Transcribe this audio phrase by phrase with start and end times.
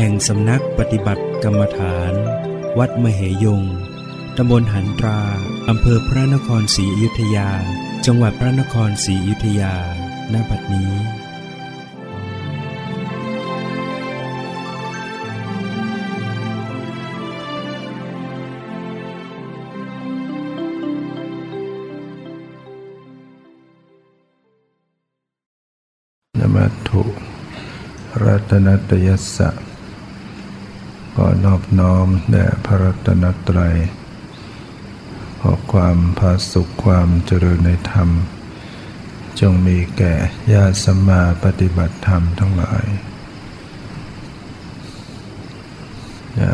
[0.00, 2.12] แห่งสำนักปฏิบัติกรรมฐาน
[2.78, 3.62] วัดมเหยง
[4.36, 5.20] ตำบลหันตรา
[5.68, 7.50] อำเภอพระนครศรีอยุธยา
[8.06, 9.74] จังหวัดพระนครศรีอยุธยา
[10.32, 10.92] ณ บัดนี้
[26.38, 27.02] นมัตถุ
[28.24, 29.50] รัตนตยัสสะ
[31.24, 33.76] อนอบน้อมแด่พระรัตนตรัย
[35.40, 38.08] ขอความพาสุขความเจริญในธรรม
[39.40, 40.14] จงมีแก่
[40.52, 42.86] ญาติสมมาปฏิบัติธรรมทั้งหลาย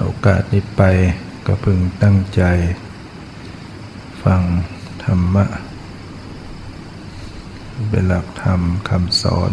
[0.02, 0.82] โอกาสนี้ไป
[1.46, 2.42] ก็พึงตั้งใจ
[4.22, 4.42] ฟัง
[5.04, 5.46] ธรรมะ
[7.90, 9.52] เป็นหลักธรรมคำสอน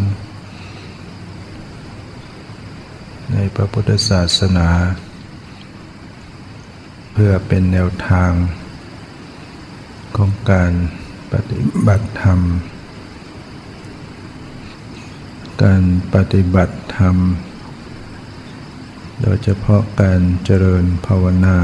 [3.43, 4.69] ในพระพุทธศาสนา
[7.13, 8.31] เพื่อเป็นแนวทาง
[10.15, 10.73] ของการ
[11.33, 12.39] ปฏิบัติธรรม
[15.63, 15.83] การ
[16.13, 17.15] ปฏิบัติธรรม
[19.21, 21.57] โดยเฉพาะการเจริญภาวนา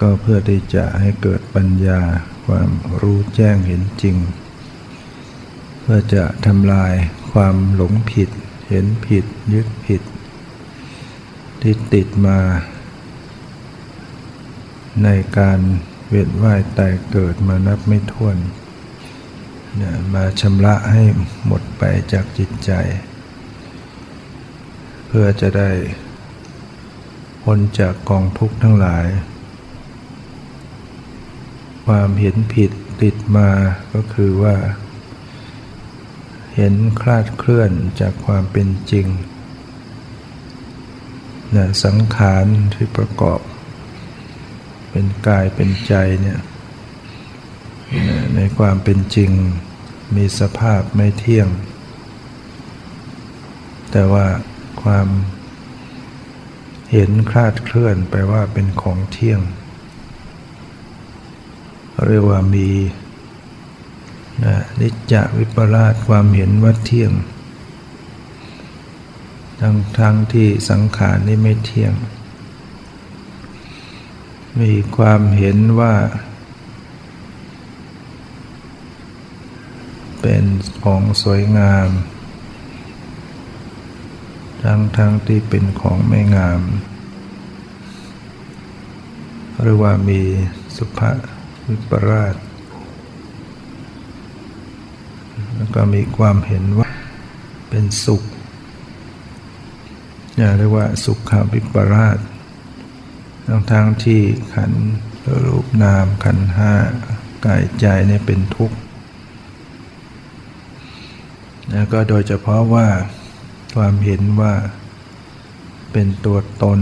[0.00, 2.00] ก็เพื่อที่จะให้เกิดปัญญา
[2.46, 4.16] ความรู้แจ้งเห็นจริง
[5.80, 6.92] เพื่อจะทำลาย
[7.32, 8.30] ความหลงผิด
[8.74, 10.02] ห็นผิดยึดผิด
[11.60, 12.38] ที่ติดมา
[15.04, 15.60] ในการ
[16.08, 18.36] เวียนว่ายตายเกิดมานับไม่ถ้วน
[19.76, 21.02] เนี่ยมาชำระให้
[21.46, 21.82] หมดไป
[22.12, 22.70] จากจิตใจ
[25.06, 25.70] เพื่อจะได้
[27.42, 29.06] พ้นจากกองทุกข์ทั้งหลาย
[31.86, 32.70] ความเห็นผิด
[33.02, 33.48] ติดมา
[33.94, 34.56] ก็คือว่า
[36.56, 39.06] เห็นคลาดเคลื่อนจากความเป็นจริง
[41.56, 43.40] นะสังขารที่ประกอบ
[44.90, 46.40] เป็นกายเป็นใจเนี่ย
[48.34, 49.30] ในความเป็นจริง
[50.16, 51.48] มีสภาพไม่เที่ยง
[53.90, 54.26] แต่ว่า
[54.82, 55.08] ความ
[56.92, 59.40] เห็นคลาดเคลื่อนไปว่าเป็นของเที่ยง
[62.08, 62.68] เรียกว่ามี
[64.42, 67.12] นะนิจจวิปลาสความเห็นว่าเที่ยง
[69.60, 71.94] ทั้งทั้งที่สังขารนี่ไม่เที่ยง
[74.60, 75.94] มีความเห็นว่า
[80.20, 80.44] เป็น
[80.84, 81.88] ของสวยงาม
[84.62, 86.62] ทั้งทั้งที่เป็นของไม่งาม
[89.60, 90.20] หรือว่ามี
[90.76, 91.10] สุภา
[91.68, 92.34] วิปราช
[95.56, 96.90] แล้วก็มีความเห็นว่า
[97.70, 98.22] เป็นสุข
[100.36, 102.18] อย่าเรียกว่าสุขขาวิปราช
[103.46, 104.20] ทั้งทางที่
[104.54, 104.72] ขัน
[105.44, 106.72] รูปนามขันห้า
[107.44, 108.76] กายใจเนี่ยเป็นทุกข์
[111.72, 112.88] แล้วก็โดยเฉพาะว่า
[113.76, 114.54] ความเห็นว่า
[115.92, 116.80] เป็นตัวตน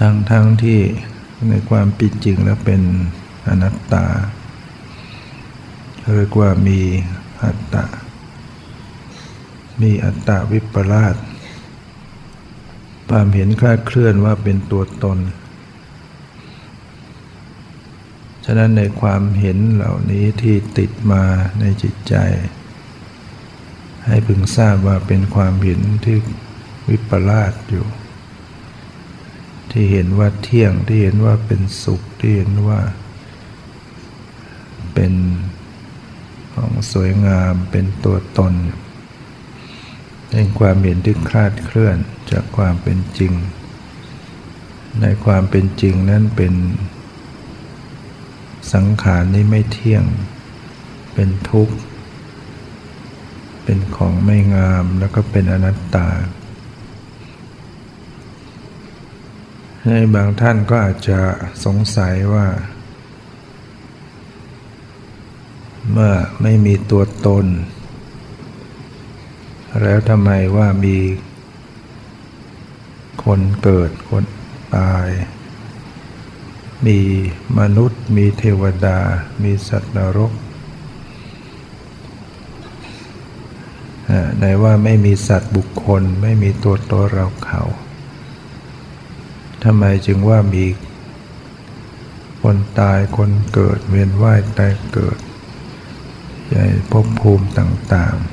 [0.00, 0.80] ทั้งทั้งที่
[1.50, 2.82] ในความเป็นจริงแล้วเป็น
[3.48, 4.06] อนัตตา
[6.12, 6.80] เรียกว่ามี
[7.42, 7.84] อัตตา
[9.80, 11.16] มีอัตตาวิปลาส
[13.10, 15.18] ความเห็นคลาดเคลื่อนว่าเป็นตัวตน
[18.44, 21.24] ฉะนั้นในความเห็นเหล่านี้ที่ติดมา
[21.60, 22.14] ในจิตใจ
[24.06, 26.18] ให้พึงทราบว่าเป็นความเห็นที่
[26.88, 27.86] วิปลาสอยู่
[29.70, 32.80] ที่เห็นว่าเที่ยงที่เห็นว่าเป็นสุขที่เห็นว่า
[34.94, 35.12] เป็น
[36.54, 38.54] ของสวยงามเป็นตัวตน
[40.30, 41.96] เป็นความเห็นที่คลาดเคลื่อน
[42.30, 43.32] จากความเป็นจริง
[45.00, 46.54] ในความเป็นจริงนั้นเป็น
[48.72, 50.04] สังขารนี้ไม่เที่ยง
[51.14, 51.76] เป็นทุกข์
[53.64, 56.08] เป็นของไม่งามแล้วก็เป็นอนัตตา
[59.86, 61.20] ในบางท่านก็อาจจะ
[61.64, 62.46] สงสัยว่า
[65.92, 67.46] เมื่อไม่มีตัวตน
[69.82, 70.98] แล้วทำไมว่ามี
[73.24, 74.24] คนเกิดคน
[74.76, 75.08] ตาย
[76.86, 76.98] มี
[77.58, 78.98] มนุษย์ มีเทวดา
[79.42, 80.32] มีสัตว์นรก
[84.40, 87.62] ในว่าไม่มีสัตว์บุคคล ไม่มีตัวตนเราเขา
[89.64, 90.64] ทำไมจึงว่ามี
[92.42, 95.18] คนตายคนเกิดเวียนว่ายตายเกิด
[96.54, 98.24] ใหญ่ภพภูมิต่างๆ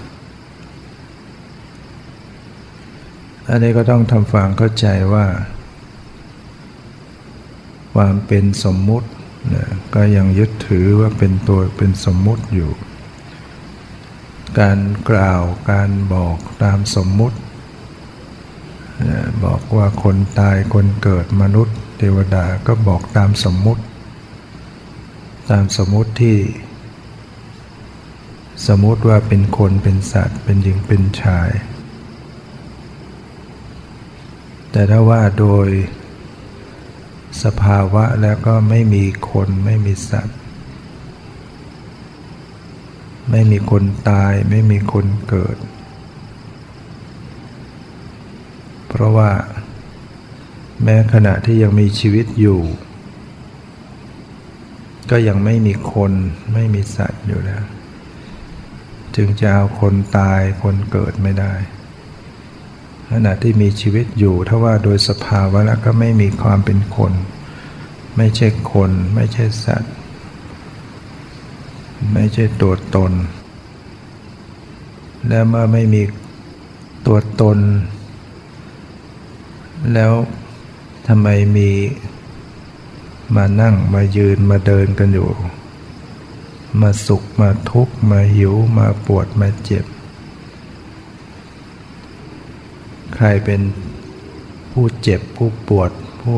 [3.49, 5.25] อันนี้ก็ต้องทำฟังเข้าใจว่า
[7.93, 9.09] ความเป็นสมมุติ
[9.53, 9.65] นะ
[9.95, 12.71] ก็ยังยึดถือว่าเป็นตัวเป็นสมมุติอยู่
[14.59, 14.79] การ
[15.09, 17.37] กล่าวการบอกตามสมมุติ
[19.45, 23.83] บอกว่าคนตายคนเกิดมนุษย์ เทวดาก็บอกตามสมมุติ
[25.51, 26.37] ตามสมมุติที่
[28.67, 31.49] สมมติว่าเป็นคนเป็นสัตว์ เป็นหญิงเป็นชาย
[34.71, 35.69] แต่ถ้าว่าโดย
[37.43, 40.37] สภาวะแล้วก็ไม่มีคนไม่มีสัตว์
[43.31, 45.57] ไม่มีคนตายไม่มีคนเกิด
[48.87, 49.31] เพราะว่า
[50.83, 52.61] แม้ขณะที่ยังมีชีวิตอยู่
[55.11, 56.11] ก็ยังไม่มีคน
[56.53, 57.63] ไม่มีสัตว์อยู่แล้ว
[59.15, 61.53] จึงจะเอาคนตายคนเกิดไม่ได้
[63.09, 67.13] ขณะที่มีชีวิตอยู่ถ้าว่าโดยสภาวะแล้วก็ไม่มีความเป็นคน
[68.17, 69.93] ไม่ใช่คน ไม่ใช่สัตว์
[72.13, 73.11] ไม่ใช่ตัวตน
[75.27, 76.03] และเมื่อไม่มี
[77.07, 77.57] ตัวตน
[79.93, 80.11] แล้ว
[81.07, 81.27] ทำไม
[81.57, 81.69] มี
[83.35, 85.29] มานั่งมายืนมาเดินกันอยู่
[86.79, 89.85] มาสุขมาทุกข์มาหิวมาปวดมาเจ็บ
[93.15, 93.61] ใครเป็น
[94.71, 95.91] ผู้เจ็บผู้ปวด
[96.21, 96.37] ผู้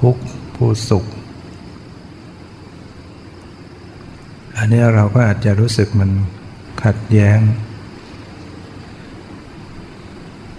[0.00, 0.22] ทุกข์
[0.56, 1.04] ผู้สุข
[4.56, 6.10] อันนี้เราก็อาจจะรู้สึกมัน
[6.84, 7.38] ขัดแย้ง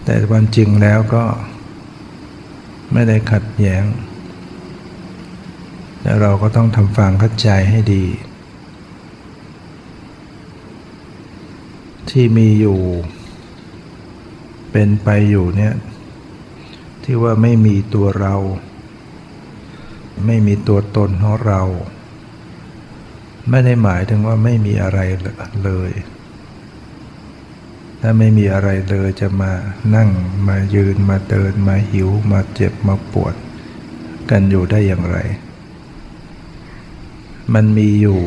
[0.03, 1.23] แต่ควันจริงแล้วก็
[2.93, 3.83] ไม่ได้ขัดแย้ง
[6.01, 8.03] แต่เราก็ต้องทำฟังเข้าใจให้ดี
[12.11, 12.79] ที่มีอยู่
[14.71, 15.73] เป็นไปอยู่เนี่ย
[17.03, 18.35] ที่ว่าไม่มีตัวเรา
[20.25, 21.61] ไม่มีตัวตนของเรา
[23.49, 24.99] ไม่ได้หมายถึงว่าไม่มีอะไร
[25.63, 25.91] เลย
[28.01, 29.51] ถ้าไม่มีอะไรเลยจะมา
[29.95, 30.09] นั่ง
[30.47, 33.35] มายืนมาเดินมาหิวมาเจ็บมาปวด
[34.29, 35.17] กันอยู่ได้อย่างไร
[37.53, 38.21] มันมีอยู่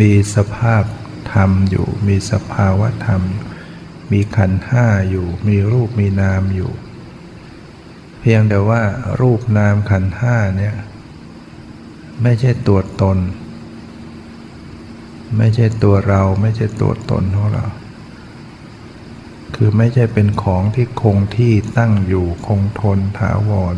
[0.00, 0.84] มีสภาพ
[1.32, 3.22] ธรรมอยู่ มีสภาวะธรรม
[4.12, 6.72] มีขันห้าอยู่ มีรูปมีนามอยู่
[8.20, 8.82] เพียงแต่ว่า
[9.20, 10.74] รูปนามขันห้าเนี่ย
[12.22, 13.18] ไม่ใช่ตัวตน
[15.36, 17.66] ไม่ใช่ตัวเราไม่ใช่ตัวตนของเรา
[19.54, 23.76] คือไม่ใช่เป็นของที่คงที่ตั้งอยู่คงทนถาวร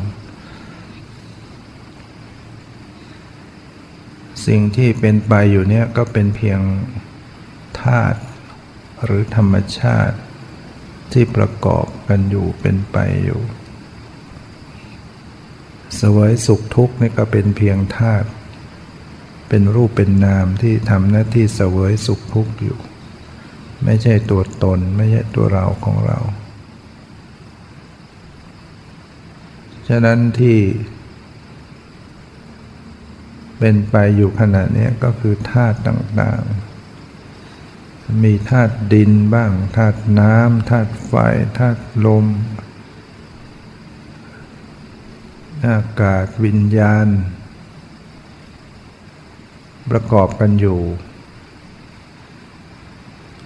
[4.47, 6.61] สิ่งที่เป็นไปอยู่เนี่ยก็เป็นเพียง
[7.83, 8.21] ธาตุ
[9.05, 10.17] หรือธรรมชาติ
[11.13, 13.43] ที่ประกอบกันอยู่เป็นไปอยู่
[16.01, 18.29] สวยสุขทุกข์นี่ก็เป็นเพียงธาตุ
[19.49, 22.79] เป็นรูปเป็นนามที่ทำหน้าที่สวยสุขทุกข์อยู่
[23.85, 26.19] ไม่ใช่ตัวตนไม่ใช่ตัวเราของเรา
[29.89, 30.59] ฉะนั้นที่
[33.59, 36.70] เป็นไปอยู่ขณะนี้ก็คือธาตุต่างๆ
[38.25, 41.13] มีธาตุดินบ้างธาตุน้ำธาตุไฟ
[41.59, 42.27] ธาตุลม
[45.67, 47.07] อากาศวิญญาณ
[49.91, 50.81] ประกอบกันอยู่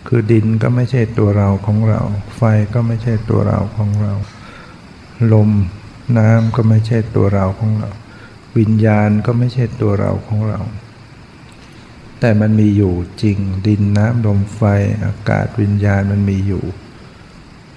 [0.06, 2.00] คือดินก็ไม่ใช่ตัวเราของเรา
[2.36, 2.42] ไฟ
[2.74, 4.14] ก็ไม่ใช่ตัวเราของเรา
[5.32, 5.50] ลม
[6.18, 7.90] น้ำก็ไม่ใช่ตัวเราของเรา
[8.58, 10.60] วิญญาณก็ไม่ใช่ตัวเราของเรา
[12.26, 14.60] แต่มันมีอยู่จริงดินน้ำลมไฟ
[15.04, 16.64] อากาศวิญญาณมันมีอยู่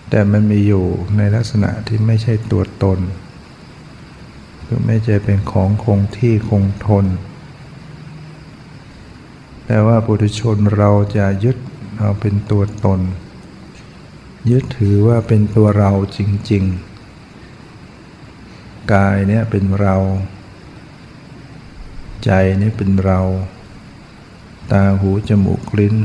[0.09, 0.85] แต่มันมีอยู่
[1.17, 2.99] ในลักษณะที่ไม่ใช่ตัวตน
[4.65, 7.05] คือไม่ใช่เป็นของคงที่คงทน
[9.65, 11.57] แต่ว่าปุถุชนเราจะยึด
[11.97, 12.99] เอาเป็นตัวตน
[14.51, 16.19] ยึดถือว่าเป็นตัวเราจ
[16.51, 16.63] ริง
[17.97, 19.95] ๆ กายเนี่ยเป็นเรา
[22.23, 23.21] ใจนี่เป็นเรา
[24.71, 25.95] ตาหูจมูกลิ้น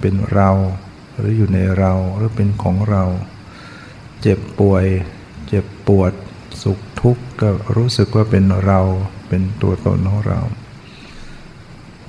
[0.00, 0.50] เป็นเรา
[1.16, 3.04] หรืออยู่ในเราหรือเป็นของเรา
[4.20, 4.84] เจ็บป่วย
[5.48, 6.12] เจ็บปวด
[6.62, 8.80] สุขทุกข์ก็รู้สึกว่าเป็นเรา
[9.28, 10.40] เป็นตัวตนของเรา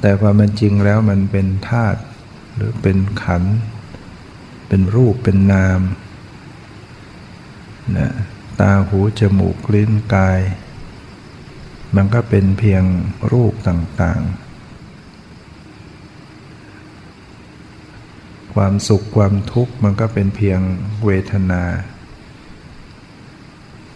[0.02, 2.02] แต่ความเป็นจริงแล้วมันเป็นธาตุ
[2.56, 3.44] หรือเป็นขัน
[4.68, 5.82] เป็นรูปเป็นนาม
[7.98, 8.12] นะ
[8.60, 10.42] ตาหูจมูกลิ้นกาย
[11.96, 12.84] มันก็เป็นเพียง
[13.32, 14.51] รูปต่างๆ
[18.54, 20.60] ความสุขความทุกข์มันก็เป็นเพียง
[21.06, 21.64] เวทนา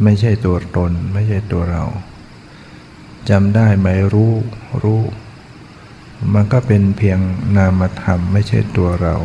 [0.04, 1.84] ไม่ใช่ตัวตน ไม่ใช่ตัวเรา
[3.30, 4.34] จำได้ไหมรู้
[4.84, 5.02] รู้
[6.34, 7.20] มันก็เป็นเพียง
[7.58, 9.16] นามธรรมไม่ใช่ตัวเรา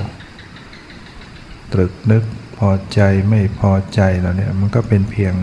[1.73, 2.25] ตรึกนึก
[2.57, 5.35] พอใจไม่พอใจเราเนี่ยมันก็เป็นเพียง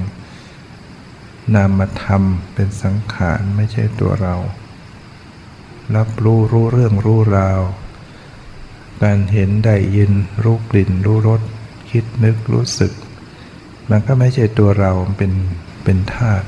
[1.56, 2.22] นามธรรม
[2.54, 4.36] เป็นสังขารไม่ใช่ตัวเรา
[5.96, 7.62] รับรู้รู้เรื่องรู้ราว
[9.04, 10.12] การเห็นได้ยิน
[10.44, 11.42] รู้กลิ่นรู้รส
[11.90, 12.94] คิดนึกรู้สึก
[13.90, 15.34] มันก็ไม่ใช่ตัวเราเป็น
[15.84, 16.48] เป็นธาตุ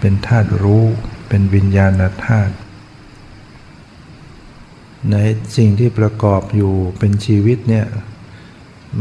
[0.00, 0.84] เป็นธาตุรู้
[1.28, 2.54] เป็นวิญญาณธาตุ
[5.10, 5.16] ใน
[5.56, 7.86] สิ่งที่ประกอบอยู่เป็นชีวิตเนี่ย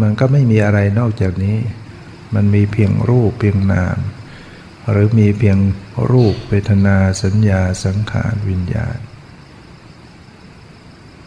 [0.02, 1.58] มันก็ไม่มีอะไรนอกจากนี้
[2.36, 3.98] มันมีเพียงรูปเพียงนาม
[4.92, 5.58] หรือมีเพียง
[6.12, 8.98] รูปเวทนาสัญญาสังขารวิญญาณ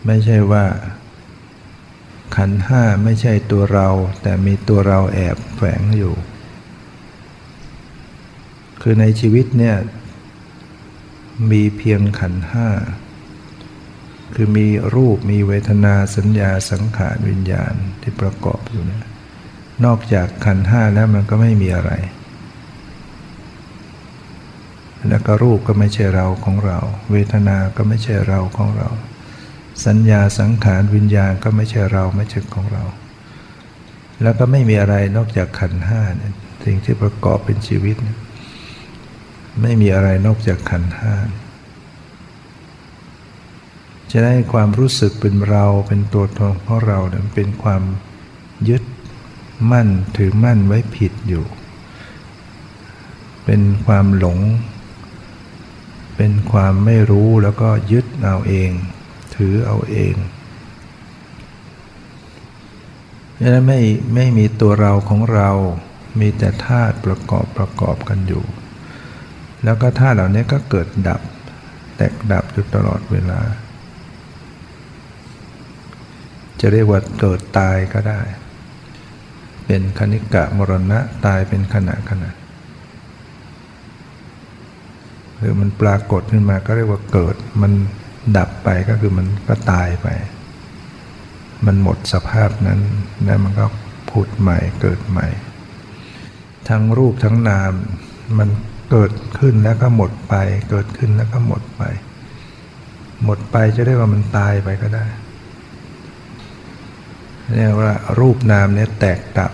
[0.07, 0.65] ไม่ใช่ว่า
[2.37, 3.89] ขันห้าไม่ใช่ตัวเรา
[4.23, 6.15] แต่มีตัวเราแอบแฝงอยู่
[8.83, 9.77] คือในชีวิตเนี่ย
[11.51, 12.69] มีเพียงขันห้า
[14.35, 19.03] คือมีรูปมีเวทนาสัญญาสังขารวิญญาณที่ประกอบอยู่นะ
[19.85, 21.93] นอกจากขันห้าแล้วมันก็ไม่มีอะไร
[25.09, 26.79] แล้วก็รูปก็ไม่ใช่เราของเรา
[27.11, 28.89] เวทนาก็ไม่ใช่เราของเรา
[29.87, 32.85] สัญญาสังขารวิญญาณก็ไม่ใช่เราไม่ใช่ของเรา
[34.23, 36.31] แล้วก็ไม่มีอะไรนอกจากขันห้านี่
[36.65, 37.97] สิ่งที่ประกอบเป็นชีวิต
[39.63, 41.15] ไม่มีอะไรนอกจากขันห้า
[44.11, 47.83] จะได้ความรู้สึกเป็นเราเป็นตัวตนของเราเนี่ยเป็นความ
[48.69, 48.83] ยึด
[49.71, 51.45] มั่นถือมั่นไว้ผิดอยู่
[53.45, 54.39] เป็นความหลง
[56.17, 58.71] เป็นความไม่รู้แล้วก็ยึดเอาเอง
[59.37, 60.15] ถือเอาเอง
[63.41, 63.81] ดังนั้นไม่
[64.15, 65.51] ไม่มีตัวเราของเรา
[66.21, 68.45] มีแต่ธาตุประกอบประกอบกันอยู่
[69.65, 71.21] แล้วก็ธาตุเหล่านี้ก็เกิดดับ
[71.97, 73.41] แตกดับอยู่ตลอดเวลา
[76.61, 78.21] จะเรียกว่าเกิดตายก็ได้
[79.67, 82.31] เป็นคณิกะมรณะตายเป็นขณะขณะ
[85.37, 87.73] หรือมันปรากฏขึ้นมาก็เรียกว่าเกิดมัน
[88.37, 90.09] ดับไปก็คือมันก็ตายไป
[91.67, 92.81] มันหมดสภาพนั้น
[93.25, 93.67] แล้วมันก็
[94.11, 95.27] ผุดใหม่เกิดใหม่
[96.69, 97.73] ทั้งรูปทั้งนาม
[98.39, 98.49] มัน
[98.91, 100.35] เกิดขึ้นแล้วก็หมดไป
[100.71, 101.83] เกิดขึ้นแล้วก็หมดไป
[103.25, 105.07] หมดไปจะได้ว่ามันตายไปก็ได้
[107.55, 109.53] เรียกว่ารูปนามเนี่ยแตกดับ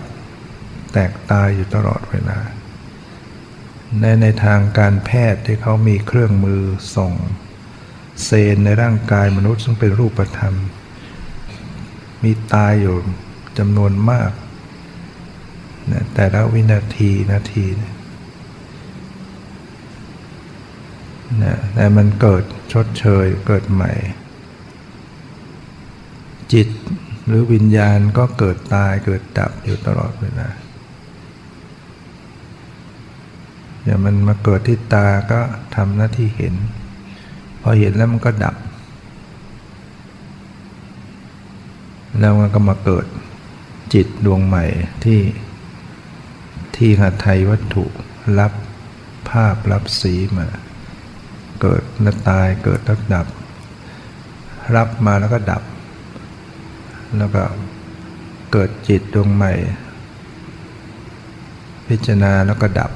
[0.93, 2.39] แตกตายอยู่ตลอดเวลา
[3.99, 6.61] ในในทางการแพทย์ที่เขามีเครื่องมือ
[6.95, 7.13] ส่ง
[8.25, 10.55] เซนในร่างกายมนุษย์ซึ่งเป็นรูปธรรม
[12.23, 12.95] มีตายอยู่
[13.57, 14.31] จำนวนมาก
[15.91, 23.91] นะแต่ละวินาทีนาทีนะแต่มันเกิดชดเชยเกิดใหม่
[26.53, 26.67] จิต
[27.27, 30.49] หรือวิญญาณก็เกิดตายเกิดดับอยู่ตลอดเวลา
[33.83, 35.41] อย่างมันมาเกิดที่ตาก็
[35.75, 36.55] ทำหน้าที่เห็น
[37.69, 38.55] อเห็นแล้วมันก็ดับ
[42.19, 43.05] แล้วมันก็มาเกิด
[43.93, 44.65] จิตดวงใหม่
[45.03, 45.19] ที่
[46.75, 47.85] ที่หัตไทยวัตถุ
[48.39, 48.53] รับ
[49.29, 50.47] ภาพรับสีมา
[51.61, 53.27] เกิดแล้วตายเกิดแล้วดับ
[54.75, 55.63] รับมาแล้วก็ดับ
[57.17, 57.43] แล้วก็
[58.51, 59.53] เกิดจิตดวงใหม่
[61.87, 62.91] พิจารณาแล้วก็ดับ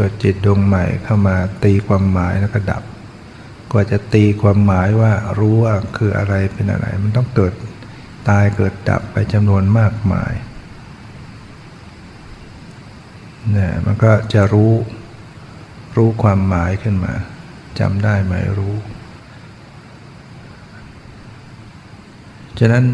[0.00, 2.82] เกิดจิตดวงใหม่เข้ามาตีความหมายแล้วก็ดับ
[3.72, 7.52] กว่าจะตีความหมายว่ารู้ว่าคืออะไรเป็นอะไร มันต้องเกิด
[8.28, 10.32] ตายเกิดดับไปจำนวนมากมาย
[13.52, 14.72] เนี่ยมันก็จะรู้
[15.96, 17.14] รู้ความหมายขึ้นมา
[17.78, 18.74] จำได้ไหมรู้
[22.58, 22.84] ฉะนั้น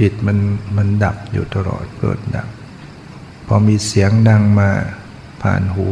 [0.00, 0.38] จิตมัน
[0.76, 2.48] มันดับอยู่ตลอดเกิดดับ
[3.46, 4.70] พอมีเสียงดังมา
[5.42, 5.86] ผ่านหู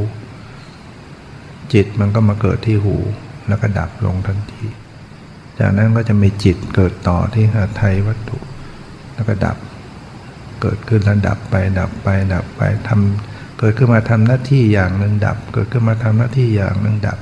[1.72, 2.96] จิตมันก็มาเกิดที่หู
[3.48, 4.66] แล้วก็ดับลงทันที
[5.58, 8.38] จากนั้นก็จะมีจิตเกิดต่อที่หาไทยวัตถุ
[9.14, 9.56] แล้วก็ดับ
[10.60, 17.18] เกิดขึ้นแล้วดับไป ดับไปดับไปทำเกิดขึ้นมาทำหน้าที่อย่างหนึ่งดับ เกิดขึ้นมาทำหน้าที่อย่างหนึ่งดับ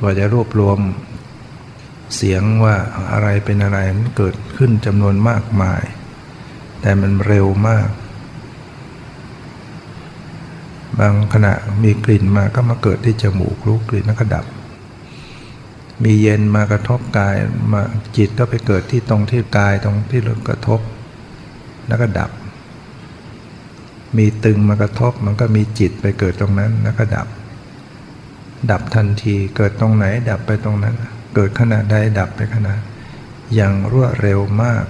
[0.00, 0.78] กว่าจะรวบรวม
[2.16, 2.76] เสียงว่า
[3.12, 5.82] อะไรเป็นอะไรมันเกิดขึ้นจำนวนมากมาย
[6.80, 7.88] แต่มันเร็วมาก
[10.98, 14.46] บางขณะมีกลิ่นมาก็มาเกิดที่จมูกรู้กลิ่นแล้วก็ดับ
[16.04, 17.36] มีเย็นมากระทบกาย
[17.72, 17.82] มา
[18.16, 20.80] จิตก็ไปเกิดที่ตรงที่กายตรงที่เรากระทบ
[21.88, 22.30] แล้วก็ดับ
[24.18, 27.28] มีตึงมากระทบมันก็มีจิตไปเกิดตรงนั้นแล้วก็ดับ
[28.70, 30.94] ดับทันทีเกิดตรงไหนดับไปตรงนั้น
[31.34, 32.74] เกิดขณะใดดับไปขณะ
[33.54, 34.84] อย่างรวดเร็วมาก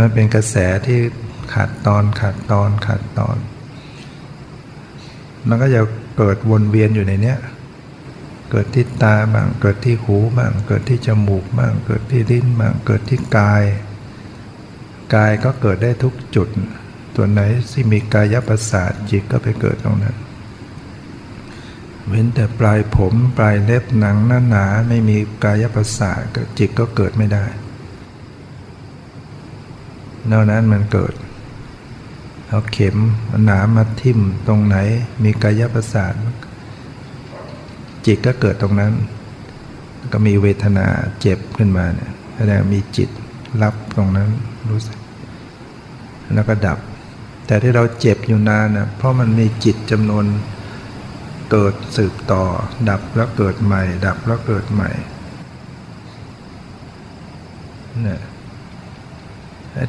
[0.00, 0.56] มันเป็นกระแส
[0.86, 1.00] ที่
[1.52, 3.36] ขาดตอนขาดตอนขาดตอน
[5.48, 5.80] มันก็จะ
[6.18, 7.38] เกิดวนเวียนอยู่ในเนี้ย
[8.50, 13.64] เกิดที่ตาบ้างเกิดที่หูบ้างเกิดที่จมูกบ้างเกิดที่ลิ้นบ้างเกิดที่กาย
[15.14, 16.48] กายก็เกิดได้ทุกจุด
[17.16, 17.40] ตัวไหน
[17.72, 20.16] ที่มีกายประสาทจิตก็ไปเกิดตรงนั้น
[22.08, 26.22] เว้นแต่ปลายผมปลายเล็บหนังหน้าหนาไม่มีกายประสาท
[26.58, 27.44] จิตก็เกิดไม่ได้
[30.30, 31.14] นอกนั้นมันเกิด
[32.52, 32.96] เอาเข็ม
[33.44, 34.76] หนามาทิ่มตรงไหน
[35.24, 36.12] มีกายประสาท
[38.06, 38.92] จิตก็เกิดตรงนั้น
[40.12, 40.86] ก็มีเวทนา
[41.20, 43.10] เจ็บขึ้นมาเนี่ยแสดงมีจิต
[43.62, 44.28] รับตรงนั้น
[44.70, 44.98] รู้สึก
[46.34, 46.78] แล้วก็ดับ
[47.46, 50.24] แต่ที่เราเจ็บอยู่นานนะเพราะมันมีจิตจำนวน
[51.50, 52.42] เกิดสืบต่อ
[52.88, 54.90] ดับแล้วเกิดใหม่ ดับแล้วเกิดใหม่
[58.02, 58.20] เนี่ย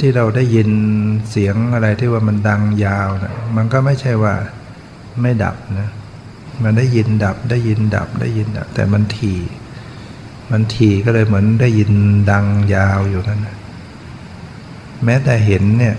[0.01, 0.69] ที่เราได้ยิน
[1.29, 4.33] เสียงอะไรที่ว่ามันดังยาวนะมันก็ไม่ใช่ว่า
[5.21, 5.89] ไม่ดับนะ
[6.63, 9.33] มันได้ยินดับได้ยินดับได้ยินดับ แต่มันที
[10.51, 11.91] มันทีก็เลยเหมือนได้ยิน
[12.31, 13.57] ดังยาวอยู่นั่นนะ
[15.03, 15.95] แม้แต่เห็นเนี่ย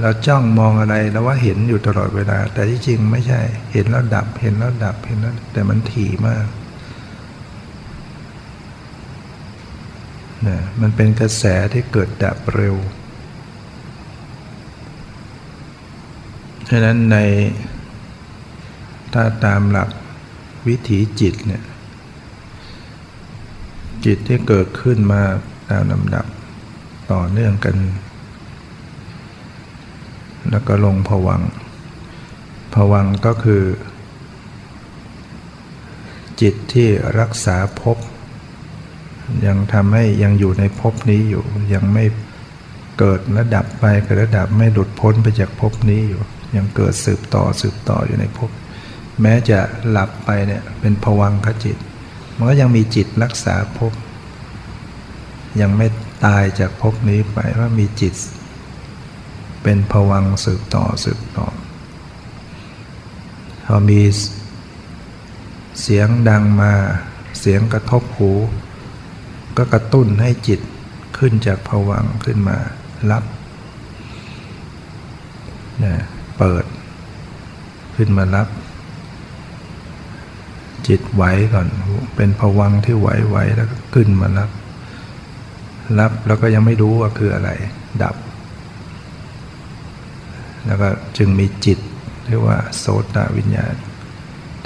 [0.00, 3.40] เราจ้องมองอะไรแล้วว่าเห็นอยู่ตลอดเวลา แต่ที่จริงไม่ใช่
[3.72, 6.46] เห็นแล้วดับเห็นแล้วดับเห็นแล้วแต่มันถี่มาก
[10.46, 12.76] นะมันเป็นกระแสที่เกิดดับเร็ว
[16.70, 17.16] ฉะนั้นใน
[19.12, 19.88] ถ้าตามหลัก
[20.66, 21.62] วิถีจิตเนี่ย
[24.04, 25.22] จิตที่เกิดขึ้นมา
[25.70, 26.26] ตามลำดับ
[27.12, 27.76] ต่อเนื่องกัน
[30.50, 31.42] แล้วก็ลงผวัง
[32.74, 33.64] ผวังก็คือ
[36.40, 36.88] จิตที่
[37.20, 37.98] รักษาภพ
[39.46, 42.04] ยังทำให้ยังอยู่ในภพนี้อยู่ ยังไม่
[42.98, 46.22] เกิดระดับไปเกิดระดับไม่หลุดพ้นไปจากภพนี้อยู่
[46.56, 48.50] ยังเกิดสืบต่อสืบต่ออยู่ในภพ
[49.22, 49.58] แม้จะ
[49.90, 51.76] หลับไปเนี่ยเป็นผวังขจิต
[52.36, 53.92] มันก็ยังมีจิตรักษาภพ
[55.60, 55.86] ยังไม่
[56.24, 58.14] ตายจากภพนี้ไปว่ามีจิต
[59.62, 61.46] เป็นผวังสืบต่อสืบต่อ
[63.66, 64.00] พอมี
[65.82, 66.72] เสียงดังมา
[67.40, 68.32] เสียงกระทบหู
[69.58, 70.60] ก็กระตุ้นให้จิต
[71.18, 72.56] ขึ้นจากผวังขึ้นมา
[73.10, 73.24] รับ
[75.82, 75.92] นี่
[76.38, 76.64] เปิด
[77.96, 78.48] ขึ้นมารับ
[80.88, 81.66] จิตไหวก่อน
[82.16, 84.50] เป็นผวังที่ไหวไหวแล้วก็ขึ้นมารับ
[85.98, 87.50] รับแล้วก็ยังไม่รู้ว่าคืออะไร
[88.02, 88.16] ดับ
[90.66, 91.78] แล้วก็จึงมีจิต
[92.26, 93.74] เรียกว่าโสตวิญญาณ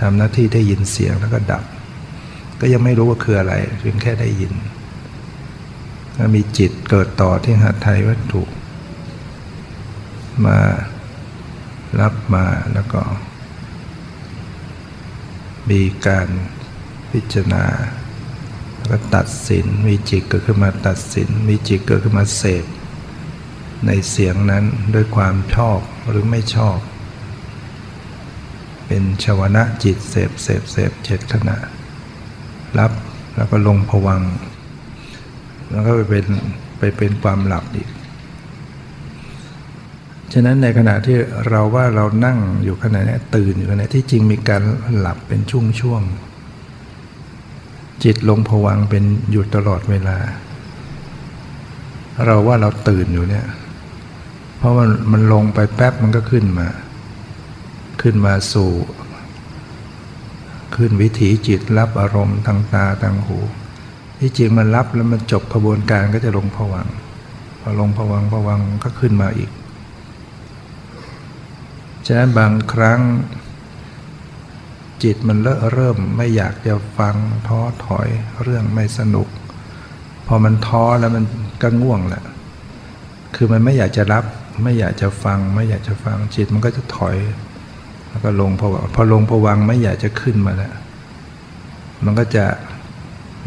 [0.01, 1.65] ทำหน้าที่ได้ยินเสียงแล้วก็ดับ
[2.61, 4.53] ก็ยังไม่รู้ว่าคืออะไรเพียงแค่ได้ยิน
[6.35, 8.43] มีจิตเกิดต่อที่หัตถยวัตถุ
[10.45, 10.59] มา
[12.01, 13.03] รับมาแล้วก็
[15.71, 16.29] มีการ
[17.11, 17.65] พิจารณา
[18.89, 22.65] แล้วก็ตัดสินมีจิตเกิดขึ้นมาตัดสิน มีจิตเกิดขึ้นมาเสพ
[23.87, 26.79] ในเสียงนั้นด้วยความชอบหรือไม่ชอบ
[28.87, 31.57] เป็นชวนะจิตเสพเสพเสพเจ็ดขณะ
[32.79, 32.93] รับ
[33.37, 34.23] แล้วก็ลงผวัง
[35.73, 36.27] แล้วก็ไปเป็น
[36.79, 37.89] ไปเป็นความหลับอีก
[40.33, 41.17] ฉะนั้นในขณะที่
[41.49, 44.63] เราว่าเรานั่งอยู่ขณะนี้ตื่นอยู่ขณะที่จริงมีการ
[44.97, 50.19] หลับเป็นช่วงๆ จิตลงผวังเป็นอยู่ตลอดเวลา
[52.27, 53.47] เราว่าเราตื่นอยู่เนี่ย
[54.59, 56.69] เพราะมันมันลงไปแป๊บมันก็ขึ้นมา
[58.03, 58.73] ขึ้นมาสู่
[60.77, 63.39] ขึ้นวิถีจิตรับอารมณ์ทางตาทางหู
[64.25, 66.89] ที่จริงมันรับแล้วมันจบกระบวนการก็จะลงผวัง
[67.61, 69.51] พอลงผวังผวังก็ขึ้นมาอีก
[72.07, 73.01] ฉะนั้นบางครั้ง
[75.03, 77.17] จิตมันเลอะเริ่มไม่อยากจะฟัง
[77.49, 78.09] ท้อถอย
[78.43, 79.29] เรื่องไม่สนุก
[80.27, 81.25] พอมันท้อแล้วมัน
[81.63, 82.25] ก็ง่วงแหละ
[83.35, 84.25] คือมันไม่อยากจะรับ
[84.63, 87.17] ไม่อยากจะฟัง ไม่อยากจะฟังจิตมันก็จะถอย
[88.09, 90.73] แล้วก็ลงพอพอลงผวังไม่อยากจะขึ้นมาแล้ว
[92.05, 92.45] มันก็จะ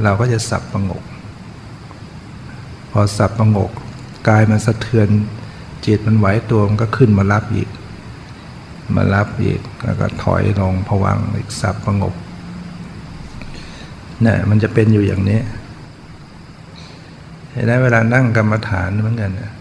[0.03, 1.03] เราก็จะสับประงก
[2.91, 3.71] พอสับประงก
[4.27, 5.07] กายมันสะเทือน
[5.85, 7.69] จิตมันไหวตัวมันก็ขึ้นมารับอีก
[8.95, 12.15] มารับอีกแล้วก็ถอยลงผวังอีกสับประงก
[14.21, 15.39] เนี่ยมันจะเป็นอยู่อย่างนี้
[17.51, 19.53] เห็นไหมเวลานั่งกรรมฐานเหมือนกันนะ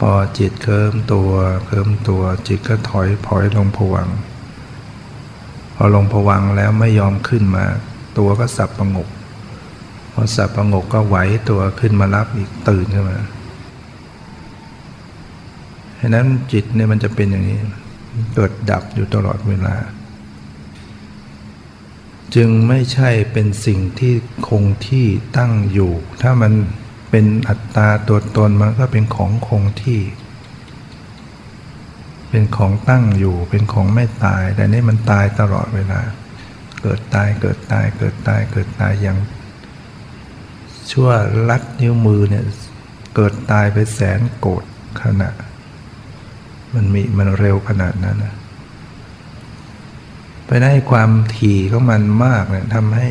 [0.00, 1.30] พอจิตเคลิมตัว
[1.66, 4.08] เคลิมตัวจิตก็ถอยพอยลงผวัง
[5.74, 7.64] พอลงผวังแล้วไม่ยอมขึ้นมา
[8.18, 9.08] ตัวก็สับประงก
[10.12, 11.16] พอสับประงกก็ไหว
[11.50, 13.18] ตัวขึ้นมารับอีกตื่นขึ้นมา
[16.00, 17.58] ฉะนั้นจิตเนี่ยมันจะเป็นอย่างนี้
[18.34, 19.74] เกิดดับอยู่ตลอดเวลา
[22.34, 24.14] จึงไม่ใช่เป็นสิ่งที่
[24.48, 25.92] คงที่ตั้งอยู่
[26.22, 26.52] ถ้ามัน
[27.10, 30.00] เป็นอัตตาตัวตนมันก็เป็นของคงที่
[32.30, 36.00] เป็นของตั้งอยู่ เป็นของไม่ตาย แต่นี่มันตายตลอดเวลา
[36.82, 39.18] เกิดตายเกิดตายเกิดตายเกิดตายอย่าง
[40.90, 41.10] ชั่ว
[41.48, 42.44] ลัดนิ้วมือเนี่ย
[43.14, 44.64] เกิดตายไปแสนโกด
[45.02, 45.30] ขณะ
[46.74, 48.34] มันมีมันเร็วขนาดนั้นนะ
[50.46, 53.08] ไปได้ความถี่ของมันมากเนี่ยทำให้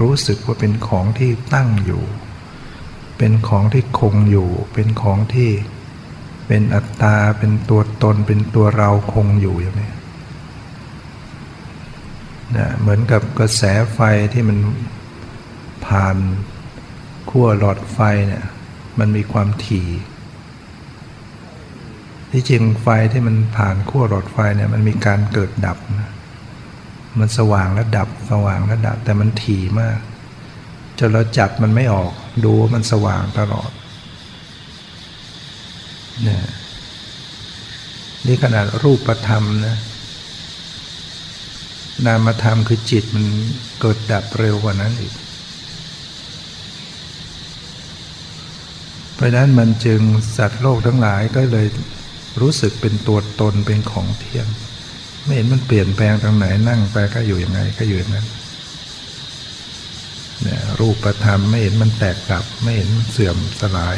[0.00, 2.04] รู้สึกว่าเป็นของที่ตั้งอยู่
[3.18, 5.50] เป็นของที่คงอยู่ เป็นของที่
[6.46, 9.90] เป็นอัตตา เป็นตัวตน เป็นตัวเราคงอยู่อย่างนี้
[12.58, 13.62] นะเหมือนกับกระแส
[13.92, 14.00] ไฟ
[14.32, 14.58] ที่มัน
[15.86, 16.16] ผ่าน
[17.30, 18.44] ขั้วหลอดไฟเนี่ย
[18.98, 19.88] มันมีความถี่
[22.30, 26.12] ที่จริงไฟที่มันผ่านขั้วหลอดไฟเนี่ยมันมีการเกิดดับนะ
[27.18, 29.98] มันสว่างแล้วดับสว่างแล้วดับ แต่มันถี่มาก
[30.98, 32.12] จนเราจับมันไม่ออก
[32.44, 33.70] ดูว่ามันสว่างตลอด
[36.22, 36.44] เนี่ย
[38.26, 39.76] นี่ขนาดรูปธรรมนะ
[42.06, 43.24] นามธรรมคือจิตมัน
[43.80, 45.14] เกิดดับเร็วกว่านั้นอีก
[49.14, 50.00] เพราะนั้นมันจึง
[50.36, 51.66] สัตว์โลกทั้งหลายก็เลย
[52.40, 54.46] รู้สึกเป็นตัวตนเป็นของเที่ยง
[55.24, 58.26] ไม่เห็นมันเปลี่ยนแปลงทางไหนนั่งไปก็อยู่ยังไงก็อยู่อย่างนั้น
[60.42, 63.96] เนี่ยรูปธรรมไม่เห็นมันแตกดับ ไม่เห็นมันเสื่อมสลาย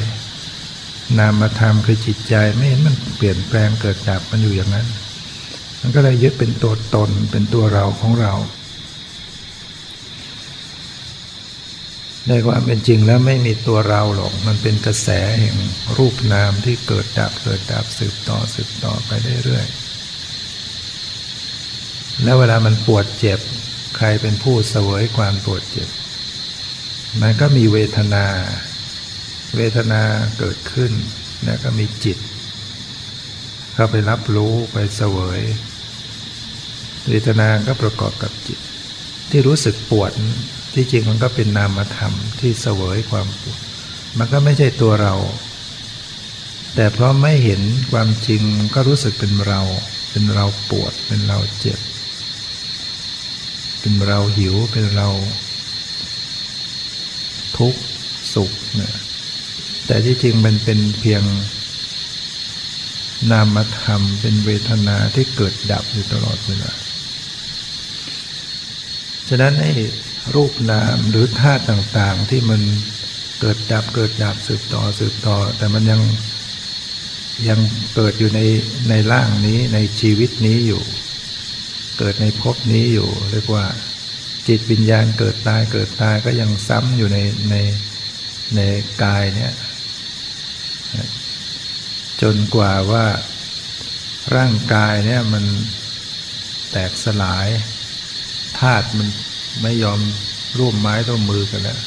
[1.18, 4.87] นามธรรมคือจิตใจไม่เห็นมันเปลี่ยนแปลงเกิดดับมันอยู่อย่างนั้น
[5.88, 8.33] มันก็เลยยึดเป็นตัวตนเป็นตัวเราของเรา
[12.29, 15.09] ในความเป็นจริงแล้วไม่มีตัวเราหรอก มันเป็นกระแส
[15.40, 15.57] แห่ง
[15.96, 19.11] รูปนามที่เกิดดับเกิดดับสืบต่อสืบต่อไป
[19.44, 23.40] เรื่อยๆ แล้วเวลามันปวดเจ็บ
[23.96, 25.88] ใครเป็นผู้เสวยความปวดเจ็บ
[27.20, 28.27] มันก็มีเวทนา
[29.57, 30.03] เวทนา
[30.38, 30.92] เกิดขึ้น
[31.44, 32.18] แล้วก็มีจิต
[33.75, 35.42] เข้าไปรับรู้ไปเสวย
[37.09, 38.59] เวทนาก็ประกอบกับจิต
[39.31, 40.12] ที่รู้สึกปวด
[40.75, 43.61] ที่จริงมันก็เป็นนามธรรมที่เสวยความปวด
[44.19, 45.14] มันก็ไม่ใช่ตัวเรา
[46.75, 48.42] แต่เพราะไม่เห็นความจริง
[48.75, 49.61] ก็รู้สึกเป็นเรา
[50.11, 51.81] เป็นเราปวด เป็นเราเจ็บ
[53.81, 55.09] เป็นเราหิว เป็นเรา
[57.57, 57.81] ทุกข์
[58.35, 58.95] สุขเนี่ย
[59.87, 61.23] แต่ที่จริงมันเป็นเพียง
[63.31, 66.73] นามธรรม เป็นเวทนาที่เกิดดับอยู่ตลอดเวลา
[69.28, 69.72] ฉะนั้นให้
[70.34, 72.60] รูปนามหรือธาตุต่างๆที่มัน
[73.40, 76.00] เกิดดับเกิดดับสืบต่อสืบต่อ แต่มันยัง
[77.48, 77.60] ยัง
[77.94, 78.40] เกิดอยู่ใน
[78.90, 80.82] ในร่างนี้ในชีวิตนี้อยู่
[81.98, 83.66] เกิดในภพนี้อยู่เรียกว่า
[84.48, 87.18] จิตวิญญาณเกิดตายเกิดตายก็ยังซ้ำอยู่ใน
[87.50, 87.54] ใน
[88.56, 88.60] ใน
[89.02, 89.52] กายเนี่ย
[92.22, 93.06] จนกว่าว่า
[94.36, 95.44] ร่างกายเนี่ยมัน
[96.70, 97.48] แตกสลาย
[98.61, 99.09] ธาตุมัน
[99.62, 100.01] ไม่ยอม
[100.59, 101.81] ร่วมไม้ร่วมมือกันแล้ว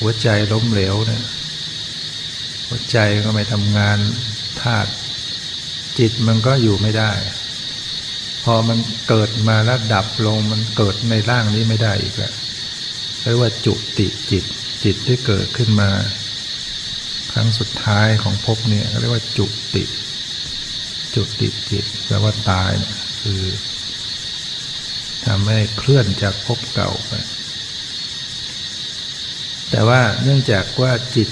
[0.00, 1.22] หัวใจล้มเหลวเนี่ย
[2.68, 3.98] หัวใจก็ไม่ทำงาน
[4.62, 4.90] ธาตุ
[5.98, 7.12] จิตมันก็อยู่ไม่ได้
[8.44, 12.34] พอมันเกิดมาแล้วดับลงมันเกิดในร่างนี้ไม่ได้อีกแล้ว
[13.22, 14.44] เรียกว่าจุติจิต
[14.84, 15.90] จิตที่เกิดขึ้นมา
[17.32, 19.84] ครั้งสุดท้ายของภพเนี่ยเรียกว่าจุติ
[21.14, 23.40] จุติจิตแปลว่าตายเนี่ยคือ
[25.26, 27.12] ทำให้เคลื่อนจากภพเก่าไป
[29.70, 31.28] แต่ว่าเนื่องจากว่าจิต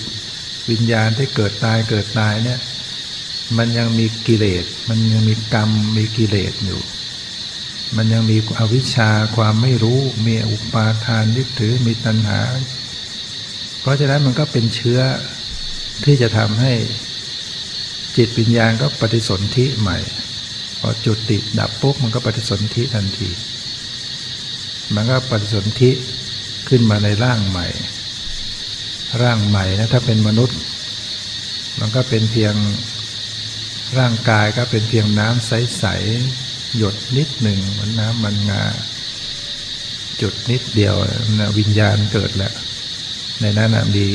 [0.71, 2.61] วิญญาณที่เกิดตายเกิดตายเนี่ย
[3.59, 6.81] มันยังมีกิเลส มันยังมีกรรม มีกิเลสอยู่
[7.97, 15.01] มันยังมีอวิชชาความไม่รู้ มีอุปาทานยึดถือ มีตัณหากราะฉะนั้นมันก็เป็นเชื้อ
[16.05, 16.73] ที่จะทำให้
[18.17, 19.99] จิตวิญญาณก็ปฏิสนธิใหม่
[20.81, 23.31] พอจุดติดดับปุ๊บมันก็ปฏิสนธิทันที
[24.95, 25.91] มันก็ปฏิสนธิ
[26.69, 27.67] ขึ้นมาในร่างใหม่
[29.23, 30.59] ร่างใหม่นะถ้าเป็นมนุษย์
[31.81, 32.55] มันก็เป็นเพียง
[33.99, 38.63] ร่างกายก็เป็นเพียงน้ำใสๆหยดนิดหนึ่งเหมือนน้ำมันงา
[40.21, 40.95] จุดนิดเดียว
[41.41, 42.55] นะวิญญาณเกิดแล้ว
[43.41, 44.07] ในนั้นมี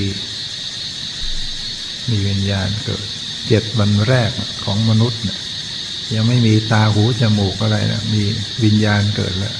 [2.09, 3.05] มีวิญญาณเกิด
[3.47, 4.31] เจ็ดวันแรก
[4.65, 5.39] ของมนุษย์นี่ย
[6.15, 8.23] ยังไม่มีตาหูจมูกอะไรนะมี
[8.63, 9.55] วิญญาณเกิดแล้ว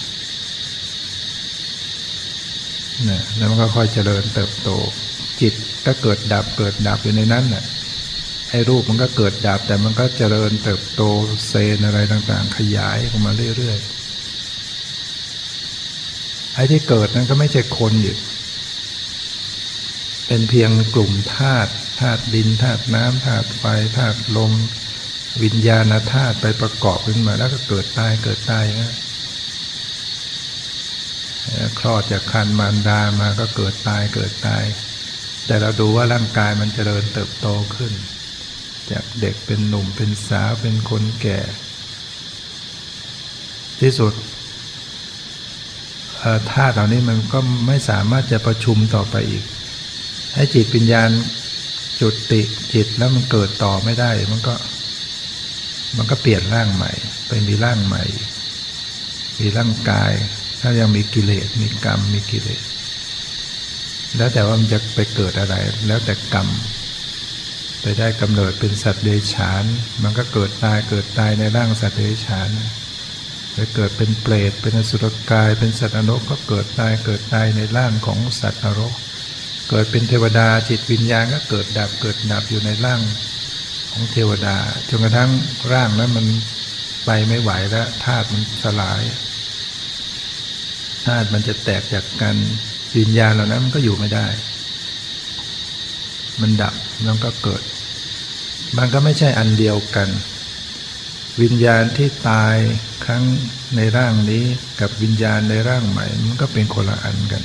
[3.10, 4.70] นะแล้วมันก็ค่อยเจริญเติบโต
[5.42, 5.54] จิต
[5.86, 7.64] ก็เกิดดับเกิดดับอยู่ในนั้นน่ะ
[8.50, 11.02] ไอ้รูปมันก็เกิดดับแต่มันก็เจริญเติบโต
[11.48, 13.94] เซนอะไรต่างๆ ขยายออกมาเรื่อยๆ
[16.54, 18.18] ไอ้ที่เกิดนั้นก็ไม่ใช่คนอยู่
[20.28, 23.64] เป็นเพียงกลุ่มธาตุธาตุดินธาตุน้ำธาตุไฟ
[23.98, 24.52] ธาตุลม
[25.44, 28.94] วิญญาณธาตุไปประกอบขึ้นมาแล้วก็เกิดตายเกิดตายนะ
[31.80, 34.63] คลอดจากคันมารดามาก็เกิดตายเกิดตาย
[35.46, 37.94] แต่เราดูว่าร่างกายมันจเจริญเติบโตขึ้น
[38.92, 41.39] จากเด็กเป็นหนุ่มเป็นสาวเป็นคนแก่
[43.80, 44.13] ที่สุด
[46.52, 49.44] ธาตุเหล่านี้มันก็ไม่สามารถจะประชุมต่อไปอีก
[50.36, 51.04] ให้จิตปัญญา
[52.02, 52.42] จุดติ
[52.74, 54.56] จิตแล้วมันเกิดต่อไม่ได้ มันก็
[55.98, 56.92] มันก็เปลี่ยนร่างใหม่
[57.28, 58.04] ไปมีร่างใหม่
[59.39, 60.12] มีร่างกาย
[60.65, 62.63] ถ้ายังมีกิเลสมีกรรมมีกิเลส
[64.17, 65.56] แล้วแต่ว่ามันจะไปเกิดอะไร
[65.88, 66.47] แล้วแต่กรรม
[67.82, 69.63] ไปได้กำเนิดเป็นสัตว์เดรัจฉาน
[70.04, 72.49] มันก็เกิดตายเกิดตายในร่างสัตว์เดรัจฉาน
[73.54, 78.93] ไปเกิดเป็นเปรตเป็นอสุรกาย เป็นสัตว์นรกก็เกิดตายเกิดตายในร่างของสัตว์นรก
[79.69, 83.02] เกิดเป็นเทวดาจิตวิญญาณก็เกิดดับเกิดดับอยู่ในร่าง
[83.91, 84.58] ของเทวดา
[84.89, 85.32] จนกระทั่ง
[85.73, 86.26] ร่างนั้นมัน
[87.06, 89.02] ไปไม่ไหวแล้วธาตุมันสลาย
[91.06, 92.36] ธาตุมันจะแตกจากกัน
[92.98, 94.28] วิญญาณเหล่านั้นมันก็อยู่ไม่ได้
[96.42, 97.63] มันดับแล้วก็เกิด
[98.78, 100.10] มันก็ไม่ใช่อันเดียวกัน
[101.42, 102.56] วิญญาณที่ตาย
[103.06, 103.24] ครั้ง
[103.76, 104.44] ในร่างนี้
[104.80, 107.44] กับวิญญาณในร่างใหม่ มันก็เป็นคนละอันกัน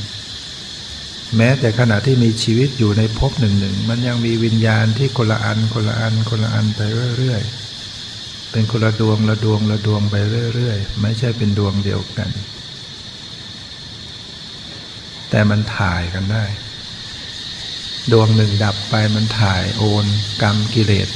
[1.36, 6.80] แม้แต่ขณะที่มีชีวิตอยู่ในภพหนึ่งหนึ่งมันยังมีวิญญาณที่คนละอันคนละอันคนละอันไป
[7.18, 10.14] เรื่อยๆเป็นคนละดวงละดวงละดวงไป
[10.54, 12.30] เรื่อยๆ ไม่ใช่เป็นดวงเดียวกัน
[15.38, 16.44] แต่มันถ่ายกันได้
[18.12, 20.06] ดวงหนึ่งดับไปมันถ่ายโอน
[20.42, 21.08] กรรมกิเลส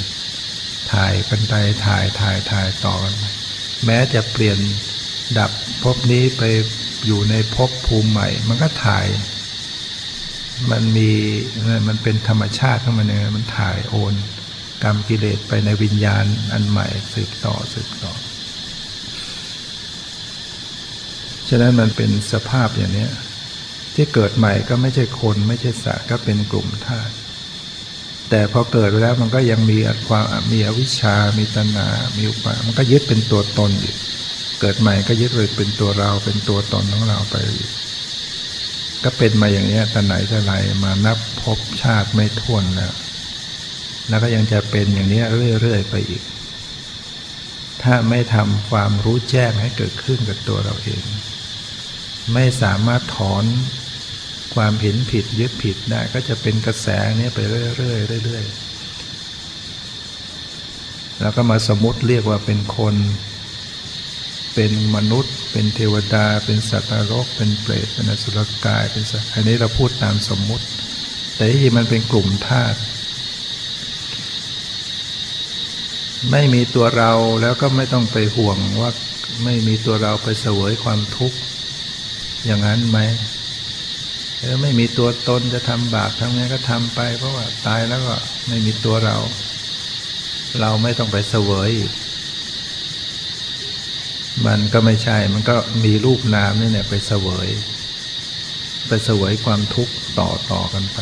[0.93, 1.55] ถ่ายกันไป
[1.87, 3.15] ถ่ายถ่ายถ่ายต่อกัน
[3.85, 4.59] แม้จะเปลี่ยน
[5.39, 5.51] ดับ
[5.83, 6.43] ภพนี้ไป
[7.07, 9.07] อยู่ในภพภูมิใหม่ มันก็ถ่าย
[10.71, 11.11] มันมี
[11.89, 14.15] มันเป็นธรรมชาติของมันเองมันถ่ายโอน
[14.85, 18.13] กรรมกิเลสไปในวิญญาณอันใหม่สืบต่อสืบต่อ
[21.49, 23.09] ฉะนั้นมันเป็นสภาพอย่างนี้
[23.95, 27.13] ที่เกิดใหม่ก็ไม่ใช่คนไม่ใช่สัตว์ก็เป็นกลุ่มธาตุ
[28.31, 29.79] แต่พอเกิดไปแล้วมันก็ยังมี
[30.09, 33.95] ความมีอวิชชา มีตัณหา มีอุปามันก็ยึดเป็นตัวตนอยู่
[34.61, 37.71] เกิดใหม่ก็ยึดเลยเป็นตัวเราเป็นตัวตนของเราไปอยู่
[39.05, 40.53] ก็เป็นมาอย่างนี้แต่ไหนแต่ไร
[40.85, 42.93] มานับพบชาติไม่ท้วนแล้ว
[44.09, 45.23] แล้วก็ยังจะเป็นอย่างนี้
[45.61, 46.23] เรื่อยๆไปอีก
[47.83, 51.03] ถ้าไม่ทำความรู้แจ้งให้เกิดขึ้นกับตัวเราเอง
[52.35, 53.45] ไม่สามารถถอน
[54.55, 56.87] ความเห็นผิดยึดผิดได้ก็จะเป็นกระแส
[57.19, 58.73] นี้ไปเรื่อยๆเรื่อยๆ
[61.21, 62.95] แล้วก็มาสมมติเรียกว่าเป็นคน
[64.55, 70.65] เป็นมนุษย์ เป็นเทวดา เป็นสัตว์นรก เป็นเปรตเป็นอสุรกายเป็นสัตว์อันนี้เราพูดตามสมมุติ
[71.37, 72.79] แต่ที่มันเป็นกลุ่มธาตุ
[76.31, 77.13] ไม่มีตัวเรา
[77.43, 78.91] แล้วก็ไม่ต้องไปห่วงว่า
[79.45, 81.39] ไม่มีตัวเราไปเสวยความทุกข์
[82.45, 82.99] อย่างนั้นไหม
[84.63, 88.15] ไม่มีตัวตนจะทำบาปทำไงก็ทำไป เพราะว่าตายแล้วก็
[88.49, 89.17] ไม่มีตัวเรา
[90.61, 91.93] เราไม่ต้องไปเสวยอีก
[94.47, 97.49] มันก็ไม่ใช่ มันก็มีรูปนามนี่เนี่ยไปเสวย
[98.89, 101.01] ไปเสวยความทุกข์ต่อต่อกันไป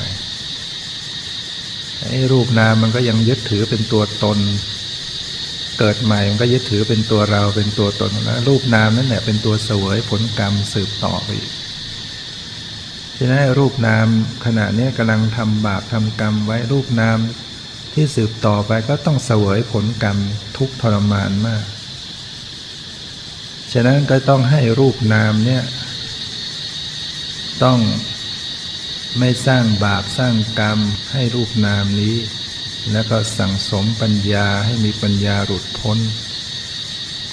[2.09, 4.39] ไอ้รูปนามมันก็ยังยึดถือเป็นตัวตน
[5.79, 11.53] เกิดใหม่มันก็ยึดถือเป็นตัวเราเป็นตัวตนแล้วรูปนามนั่นแหละเป็นตัวเสวยผลกรรมสืบต่อไปอีก
[13.23, 14.07] ฉะนั้นรูปนาม
[14.45, 17.19] ขณะนี้กำลังทำบาปทำกรรมไว้รูปนาม
[17.95, 20.19] ที่สืบต่อไปก็ต้องเสวยผลกรรม
[20.57, 21.65] ทุกทรมานมาก
[23.73, 25.63] ฉะนั้นก็ต้องให้รูปนามเนี่ย
[27.63, 27.79] ต้อง
[29.19, 30.79] ไม่สร้างบาปสร้างกรรม
[31.13, 32.17] ให้รูปนามนี้
[32.93, 35.99] แล้วก็สั่งสมปัญญาให้มีปัญญาหลุดพ้น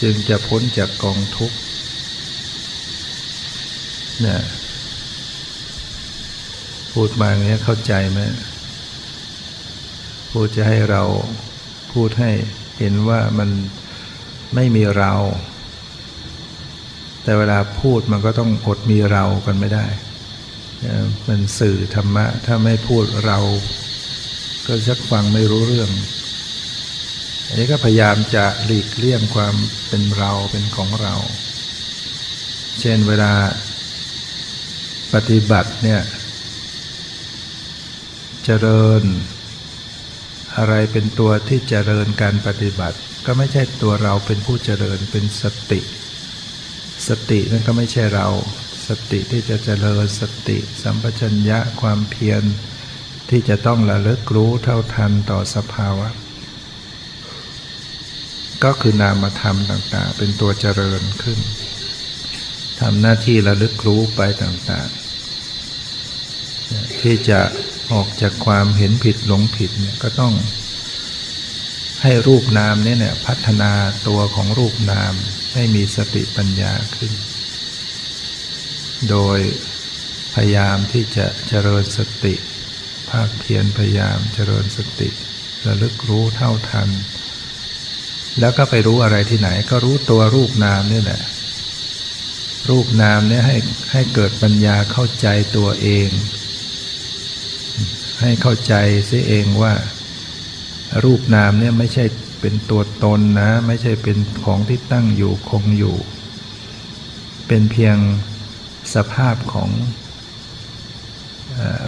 [0.02, 1.58] จึงจะพ้นจากกองทุกข์
[4.22, 4.42] เนี่ย
[7.02, 8.20] พูดมาอย่างนี้เข้าใจไหม
[10.32, 11.04] พูดจะให้เรา
[11.94, 12.32] พูดให้
[12.80, 13.50] เห็นว่ามัน
[14.56, 15.14] ไม่มีเรา
[17.24, 19.86] แต่เวลาพูดมันก็ต้องอดมีเรากันไม่ได้
[21.28, 23.40] มันสื่อธรรมะ ถ้าไม่พูดเรา
[24.66, 25.90] ก็ชักฟังไม่รู้เรื่อง
[27.48, 29.56] อันนี้ก็พยายามจะหลีกเลี่ยงความ
[29.88, 31.16] เป็นเราเป็นของเรา
[32.80, 33.34] เช่นเวลา
[35.14, 36.02] ปฏิบัติเนี่ย
[38.50, 39.04] เจริญ
[40.58, 45.82] อะไรเป็นตัวที่เจริญการปฏิบัติ ก็ไม่ใช่ตัวเราเป็นผู้เจริญเป็นสติ
[47.08, 48.28] สตินั่นก็ไม่ใช่เรา
[48.88, 52.44] สติที่จะเจริญสติ สัมปชัญญะความเพียร
[53.30, 56.10] ที่จะต้องระลึกรู้เท่าทันต่อสภาวะ
[58.64, 61.40] ก็คือนามธรรมต่างๆ เป็นตัวเจริญขึ้น
[62.80, 67.42] ทำหน้าที่ระลึกรู้ไปต่างๆ ที่จะ
[67.94, 70.34] ออกจากความเห็นผิดหลงผิดเนี่ยก็ต้อง
[72.02, 73.72] ให้รูปนามเนี่ยพัฒนา
[74.08, 75.14] ตัวของรูปนาม
[75.54, 77.12] ให้มีสติปัญญาขึ้น
[79.10, 79.40] โดย
[80.34, 82.36] พยายามที่จะเจริญสติ
[83.10, 85.10] ภาคเพียรพยายามเจริญสติ
[85.66, 86.90] ระลึกรู้เท่าทัน
[88.40, 91.22] แล้วก็ไปรู้อะไรที่ไหน ก็รู้ตัวรูปนามนี่แหละ
[92.70, 93.58] รูปนามเนี่ยให้
[93.92, 96.10] ให้เกิดปัญญาเข้าใจตัวเอง
[98.22, 98.74] ให้เข้าใจ
[99.06, 99.74] เสียเองว่า
[101.04, 102.06] รูปนามเนี่ยไม่ใช่
[102.42, 105.96] เป็นตัวตนนะ ไม่ใช่เป็นของที่ตั้งอยู่คงอยู่
[107.48, 107.98] เป็นเพียง
[108.94, 109.70] สภาพของ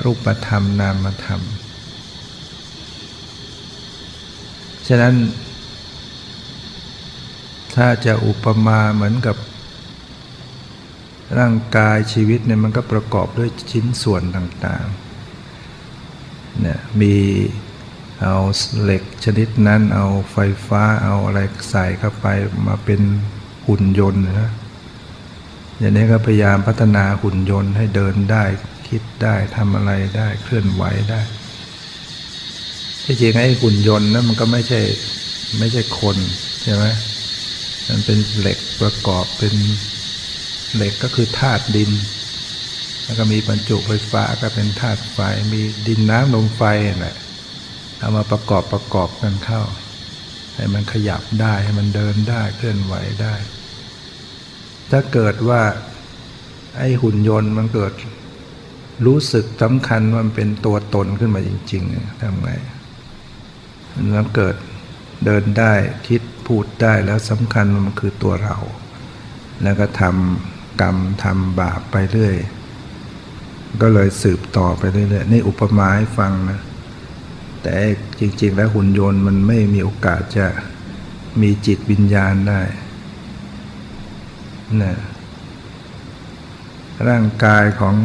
[0.04, 1.42] รูปธรรมนามธรรม
[4.88, 5.16] ฉะนั้น
[7.76, 9.38] ถ้าจะอุปมาเหมือนกับ
[11.40, 15.09] ร่างกายชีวิตเนี่ยมันก็ประกอบด้วยชิ้นส่วนต่างๆ
[16.62, 17.16] เนี่ยมี
[18.22, 18.36] เอา
[18.82, 21.40] เหล็กชนิดนั้นเอาไฟฟ้าเอาอะไร
[21.72, 22.28] ใส่เข้าไป
[22.68, 23.02] มาเป็น
[23.68, 24.52] หุ่นยนต์นะ
[25.80, 28.44] อย่างนี้ก็พยายามพัฒนาหุ่นยนต์ให้เดินได้
[28.88, 31.22] คิดได้ทำอะไรได้เคลื่อนไหวได้
[33.06, 34.82] ที่จริงไอ้หุ่นยนต์นั้นมันก็ไม่ใช่
[35.60, 36.18] ไม่ใช่คน
[36.64, 36.86] ใช่ไหม
[37.90, 39.54] มันเป็นเหล็กประกอบเป็น
[40.76, 41.92] เหล็กก็คือธาตุดิน
[43.10, 45.20] แล้วก็มีบรรจุไฟฟ้าก็เป็นธาตุไฟ
[45.54, 46.62] มีดินน้ำลมไฟ
[47.00, 47.16] แหละ
[48.00, 49.62] เอามาประกอบประกอบกันเข้า
[50.56, 53.34] ให้มันขยับได้ให้มันเดินได้เคลื่อนไหวได้
[54.92, 55.62] ถ้าเกิดว่า
[56.78, 57.94] ไอ้หุ่นยนต์มันเกิด
[59.06, 62.52] รู้สึกสำคัญว่ามันเป็นตัวตนขึ้นมาจริงๆทำไง
[64.16, 64.56] มันเกิด
[65.26, 65.74] เดินได้
[66.08, 68.58] คิดพูดได้แล้วสำคัญมันคือตัวเรา
[69.64, 72.36] แล้วก็ทำกรรมทำบาปไปเรื่อย
[73.82, 76.60] ก็เลยสืบต่อไปเรื่อยๆนี่อุปมาให้ฟังนะ
[77.62, 77.72] แต่
[78.20, 80.48] จริง ๆ แล้วหุ่นยนต์มันไม่มีโอกาสจะ
[81.42, 82.62] มีจิตวิญญาณได้
[84.82, 84.96] นะ
[87.08, 87.96] ร่างกายของ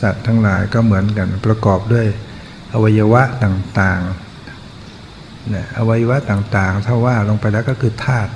[0.00, 2.06] สัตว์ทั้งหลายก็เหมือนกันประกอบด้วย
[2.72, 8.32] อวัยวะต่างๆนะอวัยวะต่างๆ ถ้าว่าลงไปแล้วก็คือธาตุ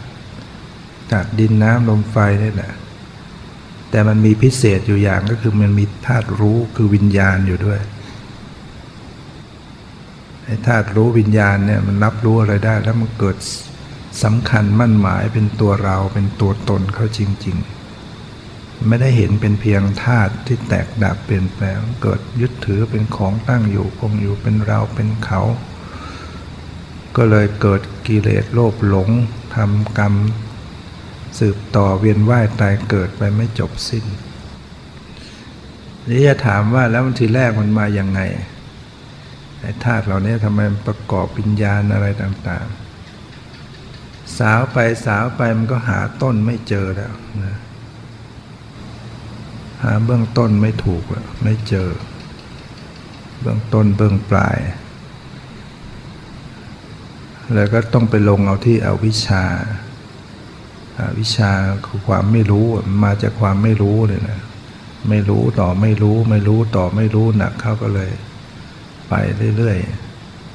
[1.10, 2.72] ธาตุดินน้ำลมไฟนี่แหละ
[3.90, 7.80] แต่มันมีพิเศษอยู่อย่างก็คือมันมีธาตุรู้คือวิญญาณอยู่ด้วย
[10.44, 13.36] ไอ้ธาตุรู้วิญญาณเนี่ยมันรับรู้อะไรได้ แล้วมันเกิด
[14.22, 17.56] สำคัญมั่นหมายเป็นตัวเราเป็นตัวตนเขาจริง
[18.22, 25.40] ๆ ไม่ได้เห็นเป็นเพียงธาตุที่แตกดับเปลี่ยนแปลงเกิดยึดถือเป็นของตั้งอยู่คงอยู่เป็นเราเป็นเขา
[27.16, 29.08] ก็เลยเกิดกิเลสโลภหลง
[29.54, 30.14] ทำกรรม
[31.38, 34.04] สืบต่อเวียนว่ายตายเกิดไปไม่จบสิ้น
[36.08, 38.20] นี่จะถามว่าแล้วทีแรกมันมาอย่างไง
[39.60, 47.12] ไอ้ธาตุเหล่านี้ทำไมประกอบวิญญาณอะไรต่างๆ สาวไปสาวไปมันก็หาต้นไม่เจอแล้ว
[47.44, 47.56] นะ
[49.82, 51.02] หาเบื้องต้นไม่ถูก
[51.42, 51.88] ไม่เจอ
[53.40, 54.58] เบื้องต้นเบื้องปลาย
[57.54, 59.44] แล้วก็ต้องไปลงเอาที่อวิชชา
[60.98, 61.52] อวิชชา
[61.86, 62.66] คือความไม่รู้
[63.04, 64.40] มาจากความไม่รู้เลยนะ
[65.08, 68.10] ไม่รู้ต่อไม่รู้ ไม่รู้ต่อไม่รู้หนักเข้าก็เลย
[69.08, 69.14] ไป
[69.56, 69.78] เรื่อย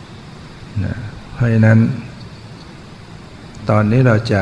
[0.04, 0.96] ๆนะ
[1.34, 1.80] เพราะฉะนั้น
[3.70, 4.42] ตอนนี้เราจะ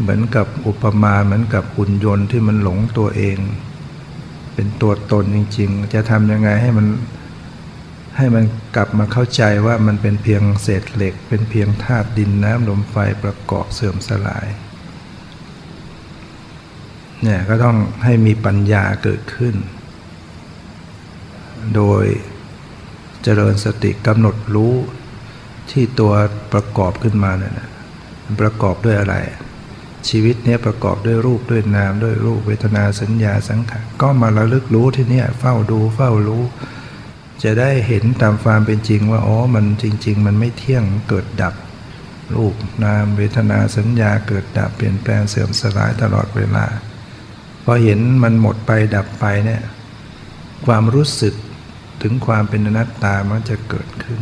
[0.00, 3.38] เหมือนกับอุปมาเหมือนกับหุ่นยนต์ที่มันหลงตัวเอง
[4.54, 6.86] เป็นตัวตนจริง ๆ จะทำยังไงให้มัน
[8.16, 8.44] ให้มัน
[8.76, 14.46] กลับมาเข้าใจว่ามันเป็นเพียงเศษเหล็ก เป็นเพียงธาตุดินน้ำลมไฟประกอบเสื่อมสลาย
[17.22, 19.54] เนี่ยก็ต้องให้มีปัญญาเกิดขึ้น
[21.76, 22.04] โดย
[23.22, 24.74] เจริญสติกำหนดรู้
[25.70, 26.12] ที่ตัว
[26.52, 27.54] ประกอบขึ้นมาเนี่ย
[28.24, 29.16] มันประกอบด้วยอะไร
[30.08, 36.42] ชีวิตเนี้ยประกอบด้วยรูปด้วยนามด้วยรูปเวทนาสัญญาสังขารก็มาระลึกรู้ที่เนี้ยเฝ้าดูเฝ้ารู้
[37.42, 41.54] จะได้เห็นตามความเป็นจริงว่าอ๋อมันจริง ๆ มันไม่เที่ยงเกิดดับ
[42.34, 46.64] รูปนามเวทนาสัญญาเกิดดับเปลี่ยนแปลงเสื่อมสลายตลอดเวลา
[47.64, 49.62] พอเห็นมันหมดไปดับไปเนี่ย
[50.66, 51.34] ความรู้สึก
[52.02, 54.20] ถึงความเป็นอนัตตามันจะเกิดขึ้น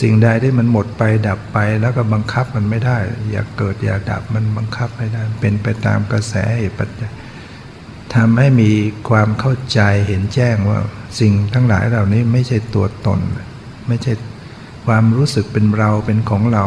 [0.00, 2.98] สิ่งใดที่มันหมดไปดับไปแล้วก็บังคับมันไม่ได้
[3.30, 7.12] อยากเกิดอยากดับมันบังคับไม่ได้เป็นไปตามกระแสเหตุปัจจัย
[8.14, 8.70] ทำให้มี
[9.08, 10.80] ความเข้าใจเห็นแจ้งว่า
[11.20, 13.20] สิ่งทั้งหลายเหล่านี้ไม่ใช่ตัวตน
[13.88, 14.12] ไม่ใช่
[14.86, 16.64] ความรู้สึกเป็นเราเป็นของเรา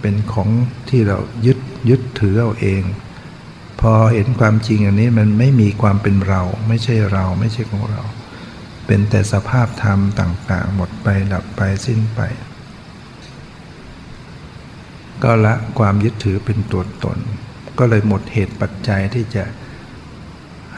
[0.00, 0.48] เป็นของ
[0.88, 2.82] ที่เรายึดยึดถือเอาเอง
[3.80, 8.02] พอเห็นความจริงอย่างนี้มันไม่มีความเป็นเรา ไม่ใช่เราไม่ใช่ของเรา
[8.86, 12.20] เป็นแต่สภาพธรรมต่าง ๆ หมดไปดับไปสิ้นไป
[15.22, 17.18] ก็ละความยึดถือเป็นตัวตน
[17.78, 19.44] ก็เลยหมดเหตุปัจจัยที่จะ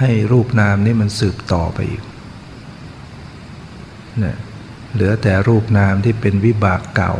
[0.00, 2.02] ให้รูปนามนี้มันสืบต่อไปอีก
[4.18, 4.36] เนี่ย
[4.94, 7.14] เหลือแต่รูปนามที่เป็นวิบากเก่า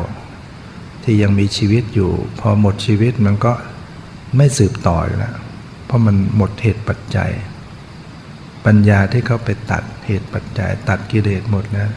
[1.05, 2.11] ที่ยังมีชีวิตอยู่
[2.41, 3.53] พอหมดชีวิตมันก็
[4.37, 5.37] ไม่สืบต่อแล้ว
[5.87, 7.31] เพราะมันหมดเหตุปัจจัย
[8.66, 11.91] ปัญญาที่เขาไปตัดเหตุปัจจัย ตัดกิเลสหมดแล้ว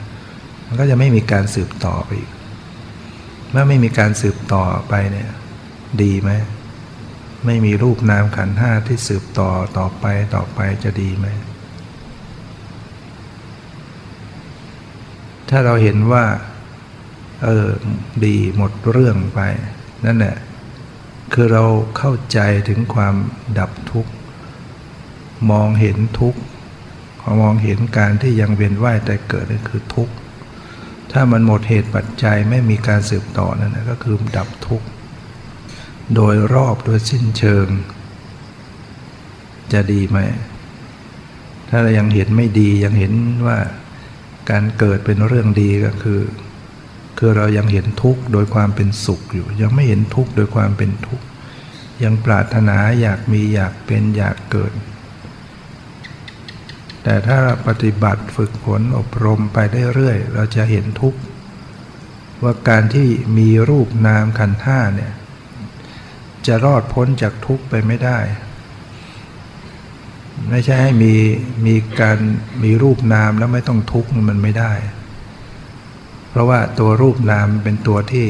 [0.66, 2.32] มันก็จะไม่มีการสืบต่อไปอีก
[3.52, 5.30] เมื่อไม่มีการสืบต่อไปเนี่ย
[6.02, 6.32] ดีไหม
[7.46, 11.28] ไม่มีรูปนามขันห้าที่สืบต่อต่อไปต่อไปจะดีไหม
[15.50, 16.26] ถ้าเราเห็นว่า
[17.44, 17.68] เออ
[18.26, 19.39] ดีหมดเรื่องไป
[20.06, 20.38] นั่นแหละ
[21.34, 21.64] คือเรา
[21.98, 22.39] เข้าใจ
[22.70, 23.16] ถึงความ
[23.60, 24.12] ดับทุกข์
[25.52, 26.39] มองเห็นทุกข์
[27.41, 30.14] มองเห็นการที่ยังเวียนว่ายแต่เกิดนั่นคือทุกข์
[31.12, 34.88] ถ้ามันหมดเหตุปัจจัยไม่มีการสืบต่อนั่นนะก็คือดับทุกข์
[36.16, 37.68] โดยรอบโดยสิ้นเชิง
[39.74, 40.18] จะดีไหม
[41.70, 43.14] ถ้าเรายังเห็นไม่ดียังเห็น
[43.47, 43.58] ว่า
[44.49, 46.22] การเกิดเป็นเรื่องดีก็คือ
[47.18, 51.26] คือเรายังเห็นทุกข์โดยความเป็นสุขอยู่ ยังไม่เห็นทุกข์โดยความเป็นทุกข์
[52.04, 54.74] ยังปรารถนาอยากมีอยากเป็นอยากเกิด
[57.04, 61.20] แต่ถ้าปฏิบัติฝึกฝนอบรมไปได้เรื่อย เราจะเห็นทุกข์
[62.43, 65.14] ว่าการที่มีรูปนามขันธ์ห้าเนี่ย
[66.48, 68.20] จะรอดพ้นจากทุกข์ไปไม่ได้
[70.50, 71.14] ไม่ใช่ให้มี
[71.66, 72.20] มีการ
[72.64, 74.74] มีรูปนามแล้วไม่ต้องทุกข์มันไม่ได้
[76.30, 78.26] เพราะว่าตัวรูปนามเป็นตัวที่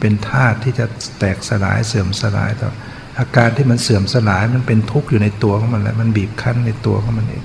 [0.00, 0.86] เป็นธาตุที่จะ
[1.18, 2.70] แตกสลายเสื่อมสลายต่อ
[3.18, 7.44] อาการที่มันเสื่อมสลายมันเป็นทุกข์อยู่ในตัวของมันแหละมันบีบคั้นในตัวของมันเอง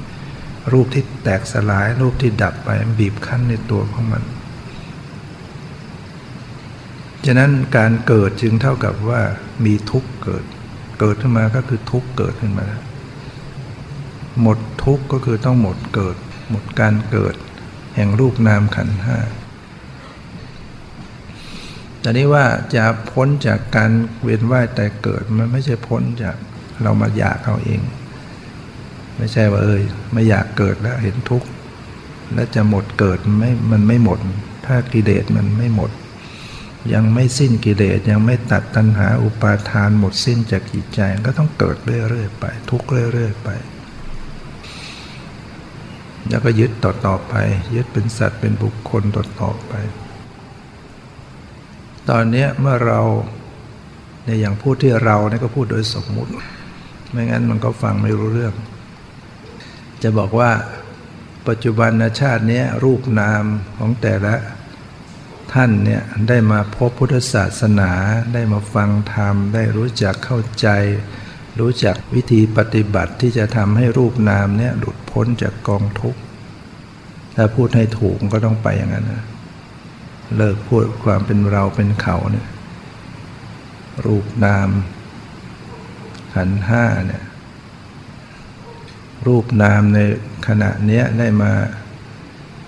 [0.74, 4.24] รูปที่แตกสลาย รูปที่ดับไปมันบีบคั้นในตัวของมัน
[7.26, 9.22] ฉะนั้นการเกิดจึงเท่ากับว่า
[9.66, 10.43] มีทุกข์เกิด
[10.99, 12.68] เกิดขึ้นมาก็คือทุกข์เกิดขึ้นมา
[14.41, 16.16] หมดทุกข์ก็คือต้องหมดเกิด
[16.49, 17.36] หมดการเกิด
[17.95, 19.18] แห่งรูปนามขันธ์ห้า
[21.99, 22.45] แต่นี้ว่า
[22.76, 23.91] จะพ้นจากการ
[24.24, 26.36] เวียนว่ายแต่เกิดมันไม่ใช่พ้นจาก
[26.82, 27.82] เรามาอยากเอาเอง
[29.18, 29.84] ไม่ใช่ว่าเอ้ย
[30.14, 31.47] ไม่อยากเกิดแล้วเห็นทุกข์
[32.34, 34.20] แล้วจะหมดเกิดไม่มันไม่หมด
[34.66, 35.91] ถ้ากิเลสมันไม่หมด
[36.93, 43.49] ยังไม่สิ้นกิเลสยังไม่ตัดตัณหาอุปาทานหมดสิ้นจากจิตใจก็ต้องเกิดเรื่อยๆไป ทุกข์เรื่อยๆไป
[46.29, 47.33] แล้วก็ยึดต่อๆไป
[47.75, 49.73] ยึดเป็นสัตว์เป็นบุคคลต่อๆไป
[52.09, 53.01] ตอนนี้เมื่อเรา
[54.25, 56.31] ในอย่างพูดที่เราเนี่ยก็พูดโดยสมมุติ
[57.11, 58.53] ไม่งั้นมันก็ฟังไม่รู้เรื่อง
[60.03, 60.51] จะบอกว่า
[61.47, 63.43] ปัจจุบันชาตินี้รูปนาม
[63.77, 64.33] ของแต่ละ
[65.54, 67.91] ท่านเนี่ยได้มาพบพุทธศาสนา
[68.34, 70.68] ได้มาฟังธรรม ได้รู้จักเข้าใจ
[71.60, 76.20] รู้จักวิธีปฏิบัติที่จะทำให้รูปนามเนี่ยหลุดพ้นจากกองทุกข์
[77.36, 79.24] ถ้าพูดให้ถูกก็ต้องไปอย่างนั้นนะ
[80.36, 82.47] เลิกพูดความเป็นเราเป็นเขาเนี่ย
[84.06, 84.70] รูปนาม
[86.34, 87.24] ขันห้าเนี่ย
[89.28, 90.00] รูปนามใน
[90.47, 91.52] ขณะเนี้ยได้มา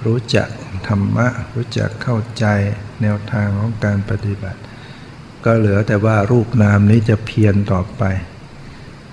[0.06, 0.50] รู้จัก
[0.88, 2.46] ธรรมะ รู้จักเข้าใจ
[3.02, 4.60] แนวทางของการปฏิบัติ
[5.46, 8.04] ก็เหลือแต่ว่ารูปนามนี้จะเพียรต่อไป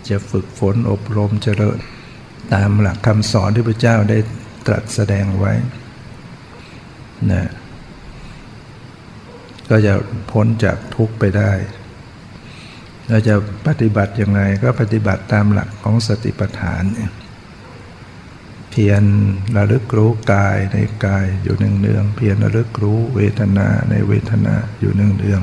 [0.08, 1.78] จะฝึกฝนอบรมเจริญ
[2.54, 4.18] ตามหลักคำสอนที่พระเจ้าได้
[4.66, 5.52] ตรัสแสดงไว้
[7.32, 7.48] นะ
[9.70, 9.94] ก็จะ
[10.30, 11.52] พ้นจากทุกข์ไปได้
[13.08, 13.34] เราจะ
[13.66, 17.12] ปฏิบัติยังไงก็ปฏิบัติตามหลักของสติปัฏฐานเนี่ย
[18.82, 19.04] พียร
[19.56, 25.42] ระลึกรู้กายในกายอยู่หนึ่งเนืองเพียรระลึกรู้เวทนาในเวทนาอยู่หนึ่งเนือง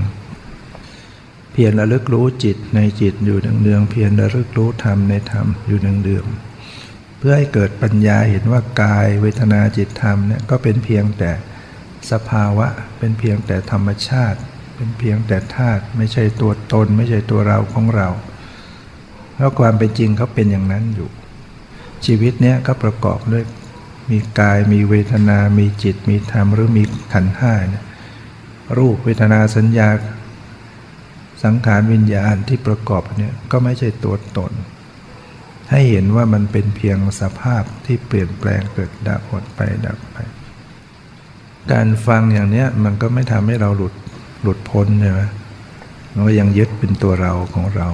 [1.51, 6.25] เพียรระลึกรู้จิตในจิตอยู่หนึ่งเนืองเพียรระลึกรู้ธรรมในธรรมอยู่หนึ่งเนือง
[7.17, 11.31] เพื่อให้เกิดปัญญาเห็นว่ากายเวทนาจิตธรรมเนี่ยก็เป็นเพียงแต่
[12.11, 12.67] สภาวะ
[12.99, 14.39] เป็นเพียงแต่ธรรมชาติ
[14.75, 18.09] เป็นเพียงแต่ธาตุไม่ใช่ตัวตน ไม่ใช่ตัวเราของเรา
[19.35, 21.11] แล้วความเป็นจริงเขาเป็นอย่างนั้นอยู่
[22.05, 23.43] ชีวิตเนี้ยก็ประกอบด้วย
[24.11, 26.83] มีกายมีเวทนา มีจิต มีธรรม หรือมี
[27.13, 27.85] ขันธ์ห้านี่ย
[28.77, 29.89] รูปเวทนาสัญญา
[31.43, 34.51] สังขารวิญญาณที่ประกอบเนี่ยก็ไม่ใช่ตัวตน
[35.71, 40.17] ให้เห็นว่ามันเป็นเพียงสภาพที่เปลี่ยนแปลงเกิดดับหดไปดับไป
[41.71, 43.93] การฟังอย่างเนี้ยมันก็ไม่ทำให้เราหลุด
[44.41, 45.21] หลุดพ้นใช่ไหม
[46.13, 47.89] มันก็ยังยึดเป็นตัวเราของเรา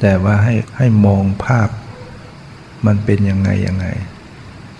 [0.00, 1.68] แต่ว่าให้ให้มองภาพ
[2.86, 3.86] มันเป็นยังไงยังไง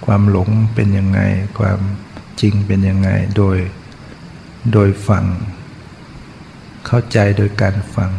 [0.05, 1.21] ความหลงเป็นยังไง
[1.59, 1.79] ความ
[2.41, 3.59] จริงเป็นยังไง โดย
[4.73, 5.25] โดยฟัง
[6.87, 8.13] เข้าใจโดยการฟัง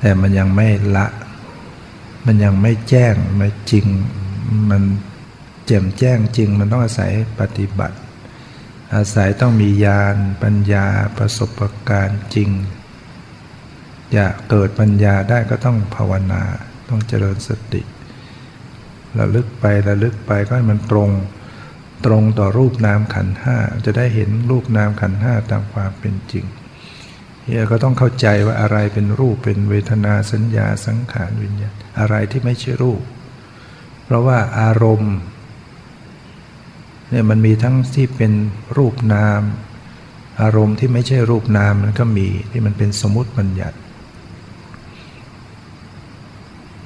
[0.00, 1.06] แต่มันยังไม่ละ
[2.26, 3.86] มันยังไม่แจ้งไม่จริง
[4.70, 4.82] มัน
[5.66, 7.96] แจ่มแจ้งจริง มันต้องอาศัยปฏิบัติ
[8.94, 10.86] อาศัยต้องมีญาณปัญญา
[11.16, 12.50] ประสบการณ์จริง
[14.12, 16.42] อยากเกิดปัญญาได้ก็ต้องภาวนา
[16.90, 17.82] ต้องเจริญสติ
[19.18, 21.10] ระลึกไประลึกไปก็ให้มันตรง
[22.06, 26.44] ตรงต่อรูปนามขันห้าจะได้เห็นรูปนามขันห้าตามความเป็นจริง
[27.42, 33.02] เฮียก็ต้องเข้าใจว่าอะไรเป็นรูปเป็นเวทนาสัญญาสังขารวิญญาณอะไรที่ไม่ใช่รูป
[34.04, 35.16] เพราะว่าอารมณ์
[37.10, 38.32] เนี่ยมันมีทั้งที่เป็น
[38.76, 39.42] รูปนาม
[40.42, 43.76] อารมณ์ที่ไม่ใช่รูปนามมันก็มีที่มันเป็นสมมติบัญญัติ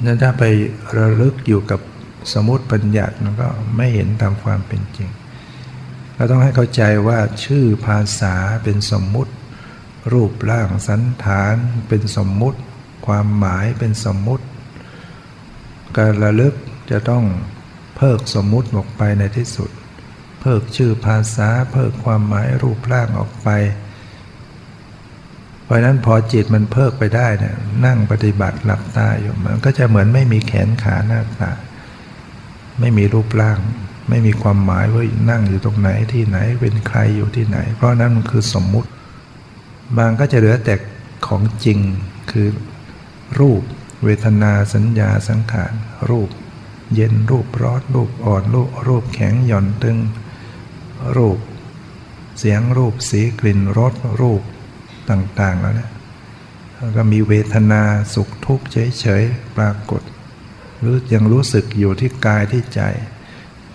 [0.02, 0.44] นั้นถ้าไป
[0.98, 1.80] ระลึกอยู่กับ
[2.32, 5.10] สมมติบัญญัติมันก็ไม่เห็นตามความเป็นจริง
[6.14, 8.34] เราต้องให้เข้าใจว่าชื่อภาษา
[8.64, 9.32] เป็นสมมุติ
[10.12, 11.56] รูปร่างสันฐาน
[11.88, 12.60] เป็นสมมุติ
[13.06, 14.44] ความหมายเป็นสมมุติ
[15.96, 16.54] การระลึก
[16.90, 17.24] จะต้อง
[17.96, 19.70] เพิกสมมุติออกไปในที่สุด
[20.40, 23.48] เพิกชื่อภาษาเพิกความหมายรูปร่างออกไป
[25.64, 27.56] เพราะนั้นพอจิตมันเพิกไปได้เนี่ย
[27.86, 31.50] นั่งปฏิบัติหลับตาอยู่มันก็จะเหมือนไม่มีแขนขาหน้าตา
[32.80, 33.58] ไม่มีรูปร่าง
[34.08, 38.90] ไม่มีความหมายว่านั่งอยู่ตรงไหนที่ไหนเป็นใครอยู่ที่ไหน เพราะนั้นมันคือสมมุติ
[39.96, 40.74] บางก็จะเหลือแต่
[41.26, 41.78] ของจริง
[42.30, 42.48] คือ
[43.40, 43.62] รูป
[44.04, 45.72] เวทนาสัญญาสังขาร
[46.10, 46.30] รูป
[46.94, 49.98] เย็นรูปร้อนรูปอ่อนรูปรูปแข็งหย่อนตึง
[51.16, 51.38] รูป
[52.38, 54.42] เสียงรูปสีกลิ่นรสรูป
[55.10, 55.90] ต่างๆแล้วเนี่ย
[56.96, 57.82] ก็มีเวทนา
[58.14, 60.02] สุขทุกข์เฉยๆปรากฏ
[60.84, 62.82] รือยังรู้สึกอยู่ที่กายที่ใจ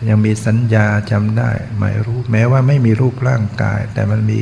[0.09, 4.41] ยังมีสัญญาจำได้หมายรู้ แม้ว่าไม่มีรูปร่างกาย แต่มันมี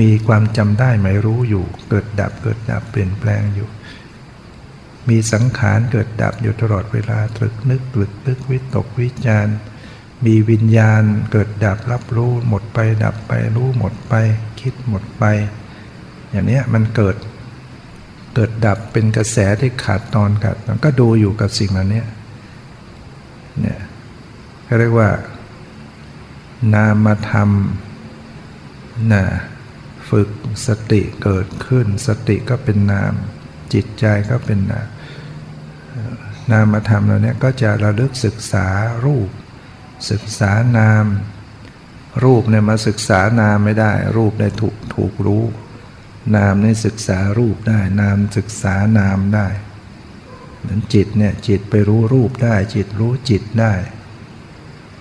[0.00, 3.68] มีความจำได้หมายรู้อยู่ เกิดดับเกิดดับเปลี่ยนแปลงอยู่
[5.08, 9.52] มีสังขารเกิดดับอยู่ตลอดเวลาตรึกนึกตรึกนึกวิตกวิจาร
[10.26, 14.14] มีวิญญาณเกิดดับรับรู้หมดไปดับไปรู้หมดไป
[14.60, 15.24] คิดหมดไป
[16.34, 17.16] อย่างนี้มันเกิด
[18.34, 22.02] เกิดดับเป็นกระแสที่ขาดตอนขาดตอนก็ดูอยู่กับสิ่งเหล่านี้
[23.60, 23.80] เนี่ย
[24.64, 25.10] เขาเรียกว่า
[26.74, 27.50] นามธรรม
[29.12, 29.24] นะ
[30.10, 30.30] ฝึก
[30.66, 33.12] สติเกิดขึ้น สติก็เป็นนาม
[33.72, 34.88] จิตใจก็เป็นนาม
[36.52, 38.66] นามธรรมเหล่านี้ก็จะระลึกศึกษา
[39.04, 39.30] รูป
[40.10, 41.04] ศึกษานาม
[42.24, 45.44] รูปเนี่ยมาศึกษานามไม่ได้ รูปได้ถูกถูกรู้
[46.36, 49.48] นามในศึกษารูปได้ นามศึกษานามได้
[50.60, 53.74] เหมือนจิตเนี่ยจิตไปรู้รูปได้ จิตรู้จิตได้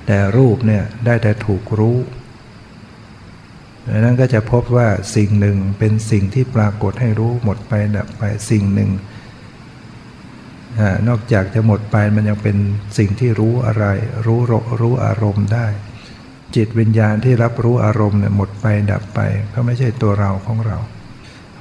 [0.06, 1.98] แต่รูปเนี่ยได้แต่ถูกรู้
[3.90, 8.92] ดังนั้นก็จะพบว่าสิ่งหนึ่งเป็นสิ่งที่ปรากฏให้รู้หมดไปดับไปสิ่งหนึ่ง
[11.08, 12.58] นอกจากจะหมดไปมันยังเป็น
[12.98, 13.86] สิ่งที่รู้อะไร
[14.26, 14.40] รู้
[14.82, 15.68] รู้อารมณ์ได้
[16.56, 19.20] จิตวิญญาณที่รับรู้อารมณ์เนี่ยหมดไปดับไป
[19.54, 20.78] ก็ไม่ใช่ตัวเราของเรา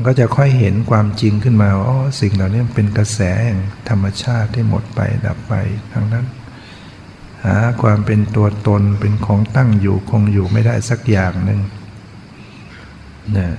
[0.06, 5.52] ก็จะค่อยเห็นความจริงขึ้นมาอ๋อสิ่งเหล่านี้เป็นกระแสแห่งธรรมชาติที่หมดไปดับไป
[5.92, 6.26] ทั้งนั้น
[7.44, 11.60] หาความเป็นตัวตนเป็นของตั้งอยู่คงอยู่ไม่ได้สักอย่างหนึ่ง
[13.32, 13.52] เนี่ย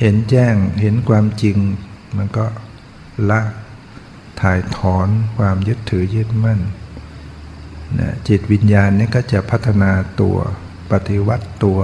[0.00, 1.56] เห็นแจ้งเห็นความจริง
[2.16, 2.46] มันก็
[3.30, 3.40] ละ
[4.40, 5.08] ถ่ายถอน
[5.38, 6.60] ความยึดถือยึดมั่น
[8.00, 10.36] นะจิตวิญญาณนี่ก็จะพัฒนาตัว
[10.90, 11.80] ปฏิวัติตัว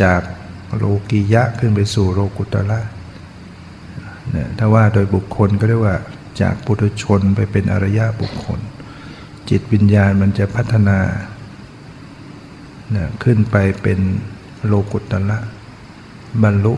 [0.00, 0.22] จาก
[0.78, 2.80] โลกิยะขึ้นไปสู่โลกุตระ
[4.30, 5.96] เนะถ้าว่าโดยบุคคลก็เรียกว่า
[6.40, 8.60] จากปุถุชนไปเป็นอริยะบุคคล
[9.50, 10.98] จิตวิญญาณมันจะพัฒนา
[12.92, 13.98] เนะขึ้นไปเป็น
[14.66, 15.38] โลกุตระ
[16.42, 16.74] บรรลุ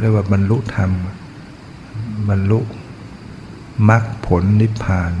[0.00, 0.90] เรียกว่าบรรลุธรรม
[2.28, 2.60] บรรลุ
[3.88, 5.12] มรรคผลนิพพาน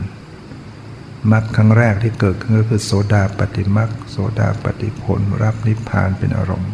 [1.32, 6.72] มรรคครั้งแรกที่เกิดขึ้นก็คือโสดาปฏิมรรคโสดาปฏิผลรับนิพพานเป็นอารมณ์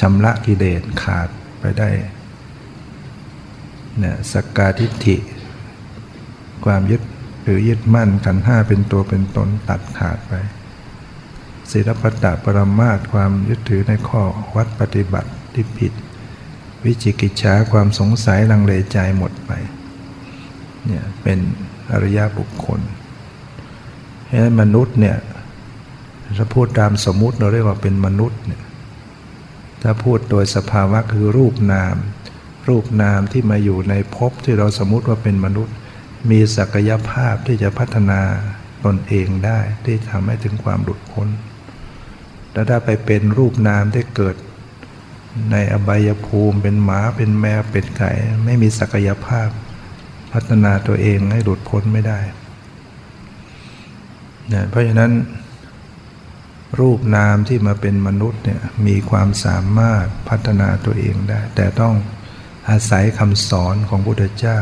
[0.00, 1.28] ชำระกิเลสขาด
[1.60, 1.88] ไปได้
[3.98, 5.16] เนี่ยสกกาทิฏฐิ
[6.64, 7.02] ความยึด
[7.42, 10.32] หรือยึดมั่นขันห้าเป็นตัวเป็นตนตัดขาดไป
[11.70, 14.22] ศีลปตะปรมาตความยึดถือในข้อ
[14.56, 15.92] วัดปฏิบัติที่ผิด
[16.84, 19.52] วิจิกิจฉาความสงสัยลังเลใจหมดไป
[20.86, 21.38] เนี่ยเป็น
[21.92, 22.80] อริยบุคคล
[24.26, 25.16] เพราะมนุษย์เนี่ย
[26.38, 28.63] ถ้าพูดตามสมมุติเราเรียกว่าเป็นมนุษย์เนี่ย
[29.86, 31.96] ถ้าพูดโดยสภาวะคือรูปนาม
[32.68, 35.74] รูปนามที่มาอยู่ในภพที่เราสมมติว่าเป็นมนุษย์
[36.30, 38.20] มีศักยภาพที่จะพัฒนา
[38.84, 41.28] ตนเองได้ที่ทำให้ถึงความหลุดพ้น
[42.52, 44.36] แล้วถ้าไปเป็นรูปนามที่เกิด
[45.52, 48.10] ในอบายภูมิเป็นหมาเป็นแมวเป็นไก่
[48.44, 49.48] ไม่มีศักยภาพ
[50.32, 52.20] พัฒนาตัวเองให้หลุดพ้นไม่ได้
[54.48, 55.12] เนี่ยเพราะฉะนั้น
[56.78, 61.94] รูปนามที่มาเป็นมนุษย์เนี่ยมีความสามารถพัฒนาตัวเองได้ แต่ต้อง
[62.70, 64.60] อาศัยคำสอนของพุทธเจ้า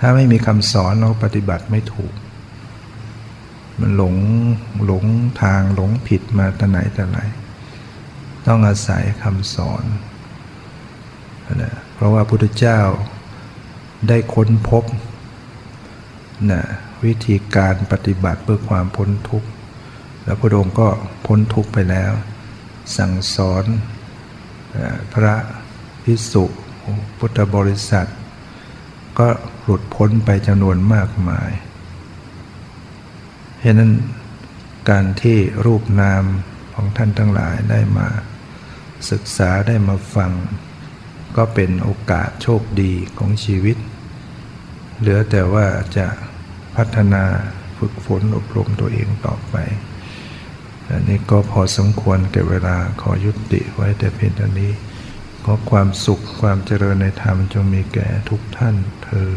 [0.00, 2.14] ถ้าไม่มีคำสอนเราปฏิบัติไม่ถูก
[3.80, 4.16] มันหลง
[4.84, 5.04] หลง
[5.42, 7.18] ทางหลงผิดมาแต่ไหนแต่ไร
[8.46, 9.84] ต้องอาศัยคำสอน
[11.62, 12.80] นะเพราะว่าพุทธเจ้า
[14.08, 14.84] ได้ค้นพบ
[16.50, 16.62] นะ
[17.04, 19.48] วิธีการปฏิบัติเพื่อความพ้นทุกข์
[20.24, 20.88] แล้วพระองค์ก็
[21.26, 22.12] พ้นทุกข์ไปแล้ว
[22.96, 23.64] สั่งสอน
[25.14, 25.34] พระ
[26.04, 26.44] พิสุ
[27.18, 28.10] พุทธบริษัท
[29.18, 29.28] ก็
[29.62, 31.50] หลุดพ้นไปจำนวนมากมาย
[33.58, 33.92] เพราะนั้น
[34.90, 36.24] การที่รูปนาม
[36.74, 38.08] ของท่านทั้งหลายได้มา
[39.10, 40.32] ศึกษาได้มาฟัง
[41.36, 43.76] ก็เป็นโอกาสโชคดีของชีวิต
[44.98, 45.66] เหลือแต่ว่า
[45.96, 46.06] จะ
[46.76, 47.24] พัฒนา
[47.78, 49.56] ฝึกฝนอบรมตัวเองต่อไป
[50.92, 54.72] อันนี้ก็พอสมควรเก็บเวลาขอยุติไว้แต่เพียงเท่านี้
[55.44, 58.74] ขอความสุขความเจริญในธรรมจงมีแก่ทุกท่าน
[59.04, 59.32] เธอ